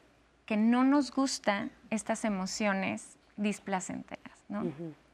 [0.48, 4.64] que no nos gustan estas emociones displacenteras, ¿no?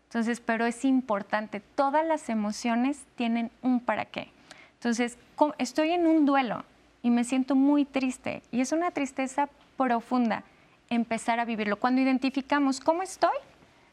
[0.05, 4.29] Entonces, pero es importante, todas las emociones tienen un para qué.
[4.75, 5.17] Entonces,
[5.57, 6.63] estoy en un duelo
[7.03, 10.43] y me siento muy triste y es una tristeza profunda
[10.89, 11.77] empezar a vivirlo.
[11.77, 13.35] Cuando identificamos cómo estoy,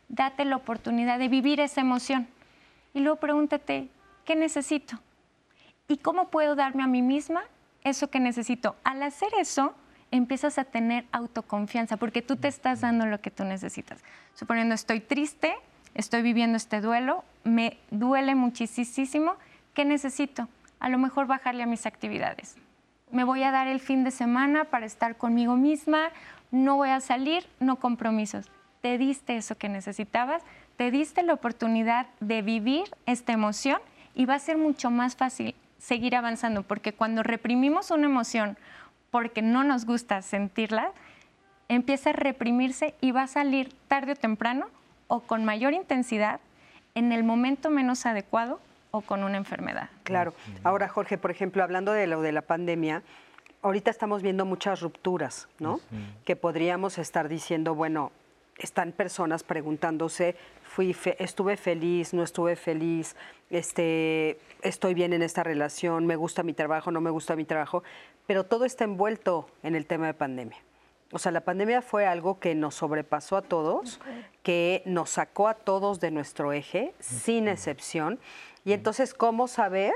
[0.08, 2.26] date la oportunidad de vivir esa emoción.
[2.94, 3.88] Y luego pregúntate,
[4.24, 4.98] ¿qué necesito?
[5.86, 7.42] ¿Y cómo puedo darme a mí misma
[7.84, 8.76] eso que necesito?
[8.84, 9.74] Al hacer eso,
[10.10, 14.02] empiezas a tener autoconfianza porque tú te estás dando lo que tú necesitas.
[14.34, 15.54] Suponiendo estoy triste,
[15.94, 19.34] estoy viviendo este duelo, me duele muchísimo,
[19.74, 20.48] ¿qué necesito?
[20.80, 22.56] A lo mejor bajarle a mis actividades.
[23.10, 26.10] Me voy a dar el fin de semana para estar conmigo misma,
[26.50, 28.50] no voy a salir, no compromisos
[28.80, 30.42] te diste eso que necesitabas,
[30.76, 33.80] te diste la oportunidad de vivir esta emoción
[34.14, 38.56] y va a ser mucho más fácil seguir avanzando, porque cuando reprimimos una emoción
[39.10, 40.92] porque no nos gusta sentirla,
[41.68, 44.66] empieza a reprimirse y va a salir tarde o temprano
[45.06, 46.40] o con mayor intensidad
[46.94, 48.60] en el momento menos adecuado
[48.90, 49.88] o con una enfermedad.
[50.02, 50.34] Claro.
[50.64, 53.02] Ahora, Jorge, por ejemplo, hablando de lo de la pandemia,
[53.62, 55.80] ahorita estamos viendo muchas rupturas, ¿no?
[56.24, 58.12] Que podríamos estar diciendo, bueno,
[58.58, 63.16] están personas preguntándose, fui estuve feliz, no estuve feliz,
[63.50, 67.82] este, estoy bien en esta relación, me gusta mi trabajo, no me gusta mi trabajo,
[68.26, 70.58] pero todo está envuelto en el tema de pandemia.
[71.10, 73.98] O sea, la pandemia fue algo que nos sobrepasó a todos,
[74.42, 78.18] que nos sacó a todos de nuestro eje, sin excepción.
[78.66, 79.94] Y entonces, ¿cómo saber?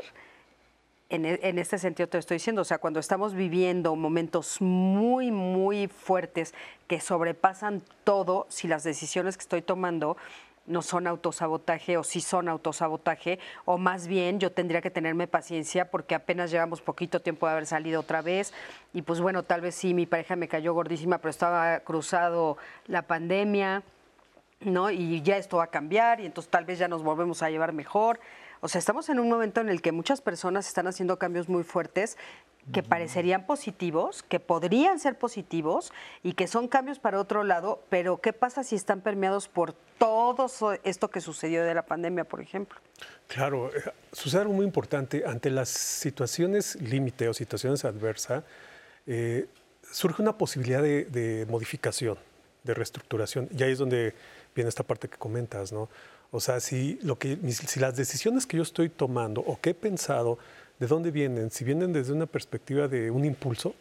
[1.12, 5.30] En, e- en este sentido te estoy diciendo, o sea, cuando estamos viviendo momentos muy,
[5.30, 6.54] muy fuertes
[6.86, 10.16] que sobrepasan todo, si las decisiones que estoy tomando
[10.64, 15.90] no son autosabotaje o si son autosabotaje, o más bien yo tendría que tenerme paciencia
[15.90, 18.54] porque apenas llevamos poquito tiempo de haber salido otra vez
[18.94, 22.56] y pues bueno, tal vez sí, mi pareja me cayó gordísima, pero estaba cruzado
[22.86, 23.82] la pandemia,
[24.60, 24.90] ¿no?
[24.90, 27.74] Y ya esto va a cambiar y entonces tal vez ya nos volvemos a llevar
[27.74, 28.18] mejor.
[28.64, 31.64] O sea, estamos en un momento en el que muchas personas están haciendo cambios muy
[31.64, 32.16] fuertes
[32.72, 35.92] que parecerían positivos, que podrían ser positivos
[36.22, 40.46] y que son cambios para otro lado, pero ¿qué pasa si están permeados por todo
[40.84, 42.78] esto que sucedió de la pandemia, por ejemplo?
[43.26, 43.82] Claro, eh,
[44.12, 45.24] sucede algo muy importante.
[45.26, 48.44] Ante las situaciones límite o situaciones adversas,
[49.08, 49.48] eh,
[49.90, 52.16] surge una posibilidad de, de modificación,
[52.62, 53.48] de reestructuración.
[53.58, 54.14] Y ahí es donde
[54.54, 55.88] viene esta parte que comentas, ¿no?
[56.34, 59.74] O sea, si, lo que, si las decisiones que yo estoy tomando o que he
[59.74, 60.38] pensado,
[60.80, 61.50] ¿de dónde vienen?
[61.50, 63.74] Si vienen desde una perspectiva de un impulso,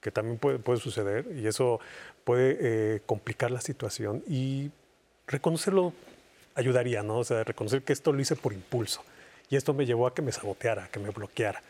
[0.00, 1.80] que también puede, puede suceder, y eso
[2.22, 4.70] puede eh, complicar la situación, y
[5.26, 5.92] reconocerlo
[6.54, 7.18] ayudaría, ¿no?
[7.18, 9.02] O sea, reconocer que esto lo hice por impulso,
[9.50, 11.64] y esto me llevó a que me saboteara, a que me bloqueara.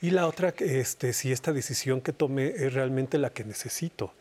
[0.00, 4.12] Y la otra, este, si esta decisión que tomé es realmente la que necesito.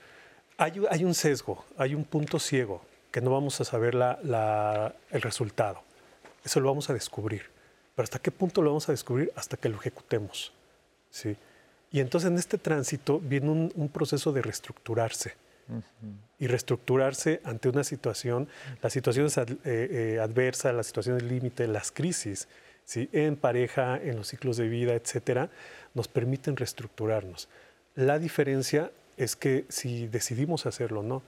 [0.58, 2.82] Hay, hay un sesgo, hay un punto ciego,
[3.16, 5.82] que no vamos a saber la- la- el resultado.
[6.44, 7.44] Eso lo vamos a descubrir.
[7.96, 9.32] Pero ¿hasta qué punto lo vamos a descubrir?
[9.38, 10.52] Hasta que lo ejecutemos.
[11.12, 11.38] ¿sí?
[11.94, 15.34] Y entonces en este tránsito viene un, un proceso de reestructurarse.
[16.40, 18.50] Y reestructurarse ante una situación,
[18.82, 22.50] las situaciones ad- eh, eh, adversas, las situaciones límite, las crisis,
[22.84, 23.08] ¿sí?
[23.14, 25.50] en pareja, en los ciclos de vida, etcétera,
[25.94, 27.48] nos permiten reestructurarnos.
[27.96, 31.24] La diferencia es que si decidimos hacerlo o no,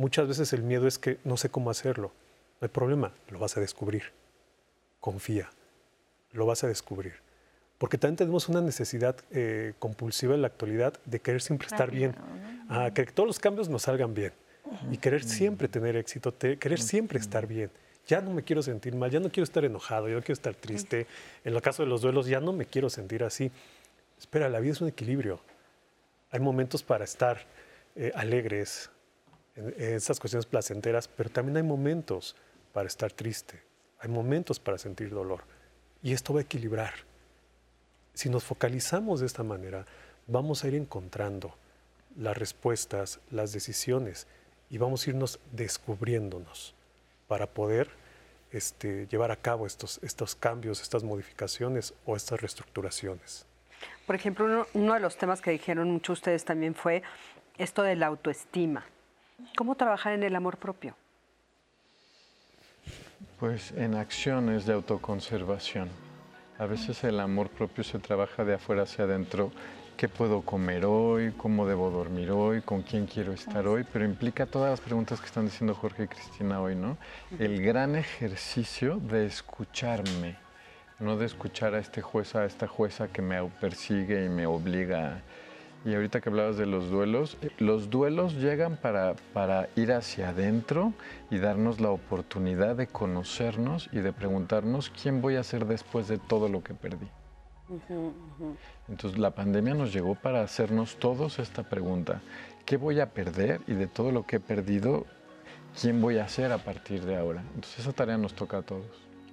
[0.00, 2.10] muchas veces el miedo es que no sé cómo hacerlo.
[2.60, 4.04] No hay problema, lo vas a descubrir.
[5.00, 5.50] Confía,
[6.32, 7.14] lo vas a descubrir.
[7.78, 12.14] Porque también tenemos una necesidad eh, compulsiva en la actualidad de querer siempre estar bien,
[12.94, 14.32] que todos los cambios nos salgan bien
[14.90, 17.70] y querer siempre tener éxito, te- querer siempre estar bien.
[18.06, 20.54] Ya no me quiero sentir mal, ya no quiero estar enojado, ya no quiero estar
[20.54, 21.06] triste.
[21.44, 23.50] En el caso de los duelos, ya no me quiero sentir así.
[24.18, 25.40] Espera, la vida es un equilibrio.
[26.30, 27.44] Hay momentos para estar
[27.96, 28.90] eh, alegres,
[29.76, 32.36] esas cuestiones placenteras, pero también hay momentos
[32.72, 33.62] para estar triste,
[33.98, 35.42] hay momentos para sentir dolor.
[36.02, 36.94] Y esto va a equilibrar.
[38.14, 39.86] Si nos focalizamos de esta manera,
[40.26, 41.54] vamos a ir encontrando
[42.16, 44.26] las respuestas, las decisiones
[44.68, 46.74] y vamos a irnos descubriéndonos
[47.28, 47.90] para poder
[48.52, 53.46] este, llevar a cabo estos, estos cambios, estas modificaciones o estas reestructuraciones.
[54.06, 57.02] Por ejemplo, uno, uno de los temas que dijeron mucho ustedes también fue
[57.58, 58.84] esto de la autoestima.
[59.56, 60.94] ¿Cómo trabajar en el amor propio?
[63.38, 65.88] Pues en acciones de autoconservación.
[66.58, 69.50] A veces el amor propio se trabaja de afuera hacia adentro.
[69.96, 71.32] ¿Qué puedo comer hoy?
[71.36, 72.62] ¿Cómo debo dormir hoy?
[72.62, 73.84] ¿Con quién quiero estar hoy?
[73.90, 76.96] Pero implica todas las preguntas que están diciendo Jorge y Cristina hoy, ¿no?
[77.38, 80.36] El gran ejercicio de escucharme,
[80.98, 85.22] no de escuchar a este juez, a esta jueza que me persigue y me obliga.
[85.84, 90.92] Y ahorita que hablabas de los duelos, los duelos llegan para, para ir hacia adentro
[91.30, 96.18] y darnos la oportunidad de conocernos y de preguntarnos quién voy a ser después de
[96.18, 97.08] todo lo que perdí.
[98.88, 102.20] Entonces la pandemia nos llegó para hacernos todos esta pregunta.
[102.66, 103.60] ¿Qué voy a perder?
[103.66, 105.06] Y de todo lo que he perdido,
[105.80, 107.42] ¿quién voy a ser a partir de ahora?
[107.54, 108.86] Entonces esa tarea nos toca a todos.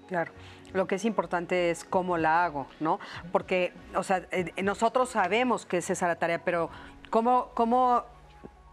[0.08, 0.32] Claro.
[0.74, 3.00] Lo que es importante es cómo la hago, ¿no?
[3.32, 6.70] Porque, o sea, eh, nosotros sabemos que es esa la tarea, pero
[7.10, 8.04] ¿cómo, cómo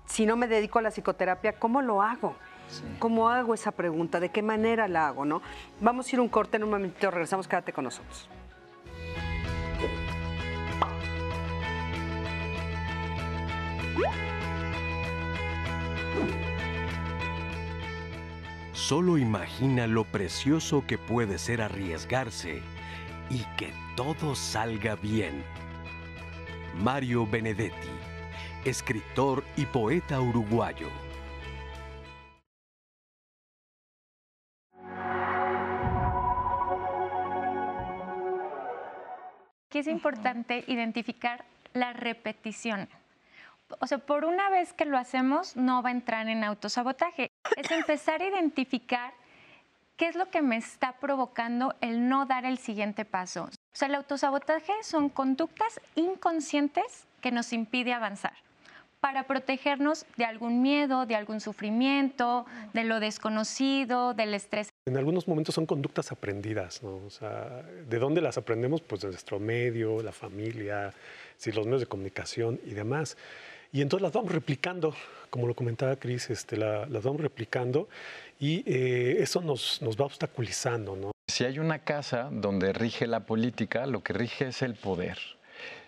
[0.06, 2.36] si no me dedico a la psicoterapia, cómo lo hago?
[2.98, 4.20] ¿Cómo hago esa pregunta?
[4.20, 5.42] ¿De qué manera la hago, no?
[5.80, 8.28] Vamos a ir un corte en un momentito, regresamos, quédate con nosotros.
[18.86, 22.60] Solo imagina lo precioso que puede ser arriesgarse
[23.30, 25.42] y que todo salga bien.
[26.82, 27.88] Mario Benedetti,
[28.66, 30.88] escritor y poeta uruguayo.
[39.70, 42.86] Aquí es importante identificar la repetición.
[43.80, 47.30] O sea, por una vez que lo hacemos, no va a entrar en autosabotaje.
[47.56, 49.12] Es empezar a identificar
[49.96, 53.44] qué es lo que me está provocando el no dar el siguiente paso.
[53.44, 58.34] O sea, el autosabotaje son conductas inconscientes que nos impide avanzar.
[59.04, 64.70] para protegernos de algún miedo, de algún sufrimiento, de lo desconocido, del estrés.
[64.86, 67.02] En algunos momentos son conductas aprendidas, ¿no?
[67.06, 68.80] O sea, ¿de dónde las aprendemos?
[68.80, 70.90] Pues de nuestro medio, la familia,
[71.36, 73.18] si los medios de comunicación y demás.
[73.74, 74.94] Y entonces las vamos replicando,
[75.30, 77.88] como lo comentaba Cris, este, las vamos replicando
[78.38, 81.10] y eh, eso nos, nos va obstaculizando, ¿no?
[81.26, 85.18] Si hay una casa donde rige la política, lo que rige es el poder.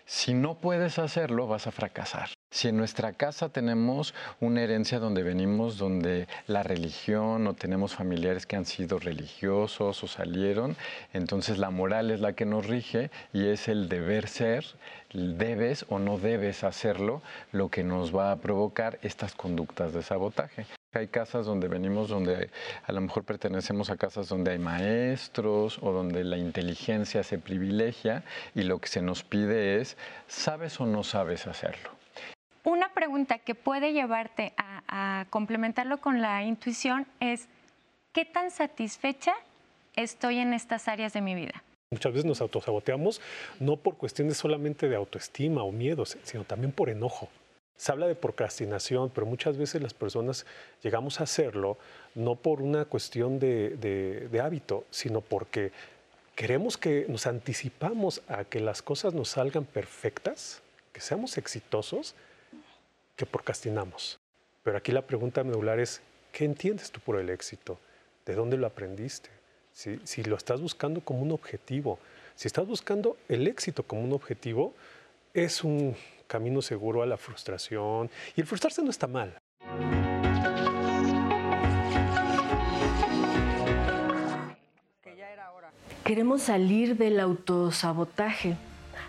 [0.09, 2.29] Si no puedes hacerlo, vas a fracasar.
[2.53, 8.47] Si en nuestra casa tenemos una herencia donde venimos, donde la religión o tenemos familiares
[8.47, 10.77] que han sido religiosos o salieron,
[11.13, 14.65] entonces la moral es la que nos rige y es el deber ser,
[15.13, 20.67] debes o no debes hacerlo, lo que nos va a provocar estas conductas de sabotaje.
[20.97, 22.51] Hay casas donde venimos, donde
[22.85, 28.25] a lo mejor pertenecemos a casas donde hay maestros o donde la inteligencia se privilegia
[28.55, 31.91] y lo que se nos pide es, ¿sabes o no sabes hacerlo?
[32.65, 37.49] Una pregunta que puede llevarte a, complementarlo con la intuición es,
[38.13, 39.35] ¿qué tan satisfecha
[39.95, 41.63] estoy en estas áreas de mi vida?
[41.91, 43.21] Muchas veces nos autosaboteamos
[43.61, 47.29] no por cuestiones solamente de autoestima o miedos, sino también por enojo.
[47.77, 50.47] Se habla de procrastinación, pero muchas veces las personas
[50.83, 51.77] llegamos a hacerlo
[52.15, 55.73] no por una cuestión de, hábito, sino porque
[56.35, 60.63] queremos que nos anticipamos a que las cosas nos salgan perfectas,
[60.93, 62.15] que seamos exitosos,
[63.17, 64.19] que procrastinamos.
[64.63, 66.01] Pero aquí la pregunta medular es,
[66.33, 67.79] ¿qué entiendes tú por el éxito?
[68.25, 69.29] ¿De dónde lo aprendiste?
[69.73, 71.99] Si, si lo estás buscando como un objetivo,
[72.35, 74.75] si estás buscando el éxito como un objetivo,
[75.35, 75.95] es un
[76.27, 78.11] camino seguro a la frustración.
[78.37, 79.39] Y el frustrarse no está mal.
[86.05, 88.57] Queremos salir del autosabotaje.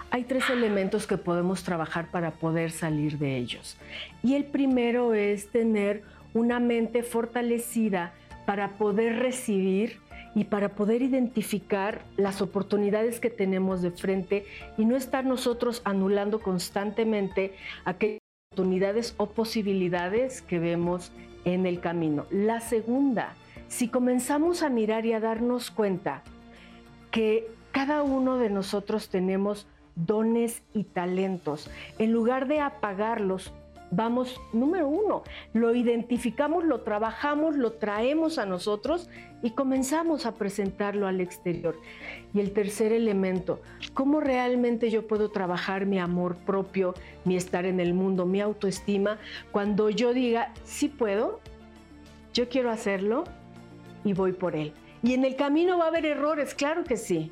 [0.09, 3.77] Hay tres elementos que podemos trabajar para poder salir de ellos.
[4.23, 6.01] Y el primero es tener
[6.33, 8.13] una mente fortalecida
[8.47, 9.99] para poder recibir
[10.37, 14.45] y para poder identificar las oportunidades que tenemos de frente
[14.77, 18.21] y no estar nosotros anulando constantemente aquellas
[18.51, 21.11] oportunidades o posibilidades que vemos
[21.43, 22.27] en el camino.
[22.29, 23.33] La segunda,
[23.67, 26.21] si comenzamos a mirar y a darnos cuenta
[27.09, 29.65] que cada uno de nosotros tenemos
[29.95, 31.67] dones y talentos,
[31.97, 33.51] en lugar de apagarlos,
[33.91, 35.23] vamos, número uno,
[35.53, 39.09] lo identificamos, lo trabajamos, lo traemos a nosotros
[39.41, 41.79] y comenzamos a presentarlo al exterior.
[42.33, 43.61] Y el tercer elemento,
[43.93, 46.93] ¿cómo realmente yo puedo trabajar mi amor propio,
[47.25, 49.19] mi estar en el mundo, mi autoestima,
[49.51, 51.39] cuando yo diga, sí puedo,
[52.33, 53.23] yo quiero hacerlo
[54.03, 54.73] y voy por él?
[55.03, 57.31] Y en el camino va a haber errores, claro que sí.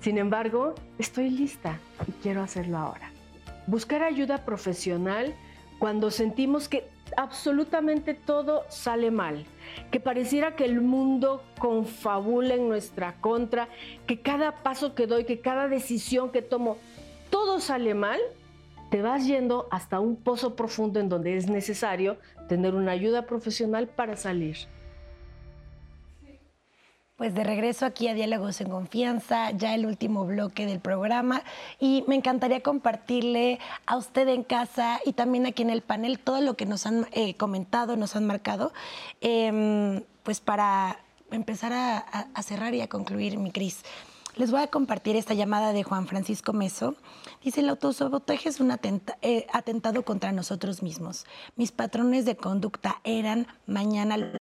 [0.00, 3.10] Sin embargo, estoy lista y quiero hacerlo ahora.
[3.66, 5.34] Buscar ayuda profesional
[5.78, 9.44] cuando sentimos que absolutamente todo sale mal,
[9.90, 13.68] que pareciera que el mundo confabula en nuestra contra,
[14.06, 16.76] que cada paso que doy, que cada decisión que tomo,
[17.30, 18.20] todo sale mal,
[18.90, 22.18] te vas yendo hasta un pozo profundo en donde es necesario
[22.48, 24.56] tener una ayuda profesional para salir.
[27.18, 31.42] Pues de regreso aquí a Diálogos en Confianza, ya el último bloque del programa
[31.80, 36.40] y me encantaría compartirle a usted en casa y también aquí en el panel todo
[36.40, 38.72] lo que nos han eh, comentado, nos han marcado,
[39.20, 41.00] em, pues para
[41.32, 43.82] empezar a, cerrar y a concluir, mi Cris.
[44.36, 46.94] Les voy a compartir esta llamada de Juan Francisco Meso.
[47.42, 48.70] Dice, el autosabotaje es un
[49.22, 51.26] eh, atentado contra nosotros mismos.
[51.56, 54.37] Mis patrones de conducta eran, mañana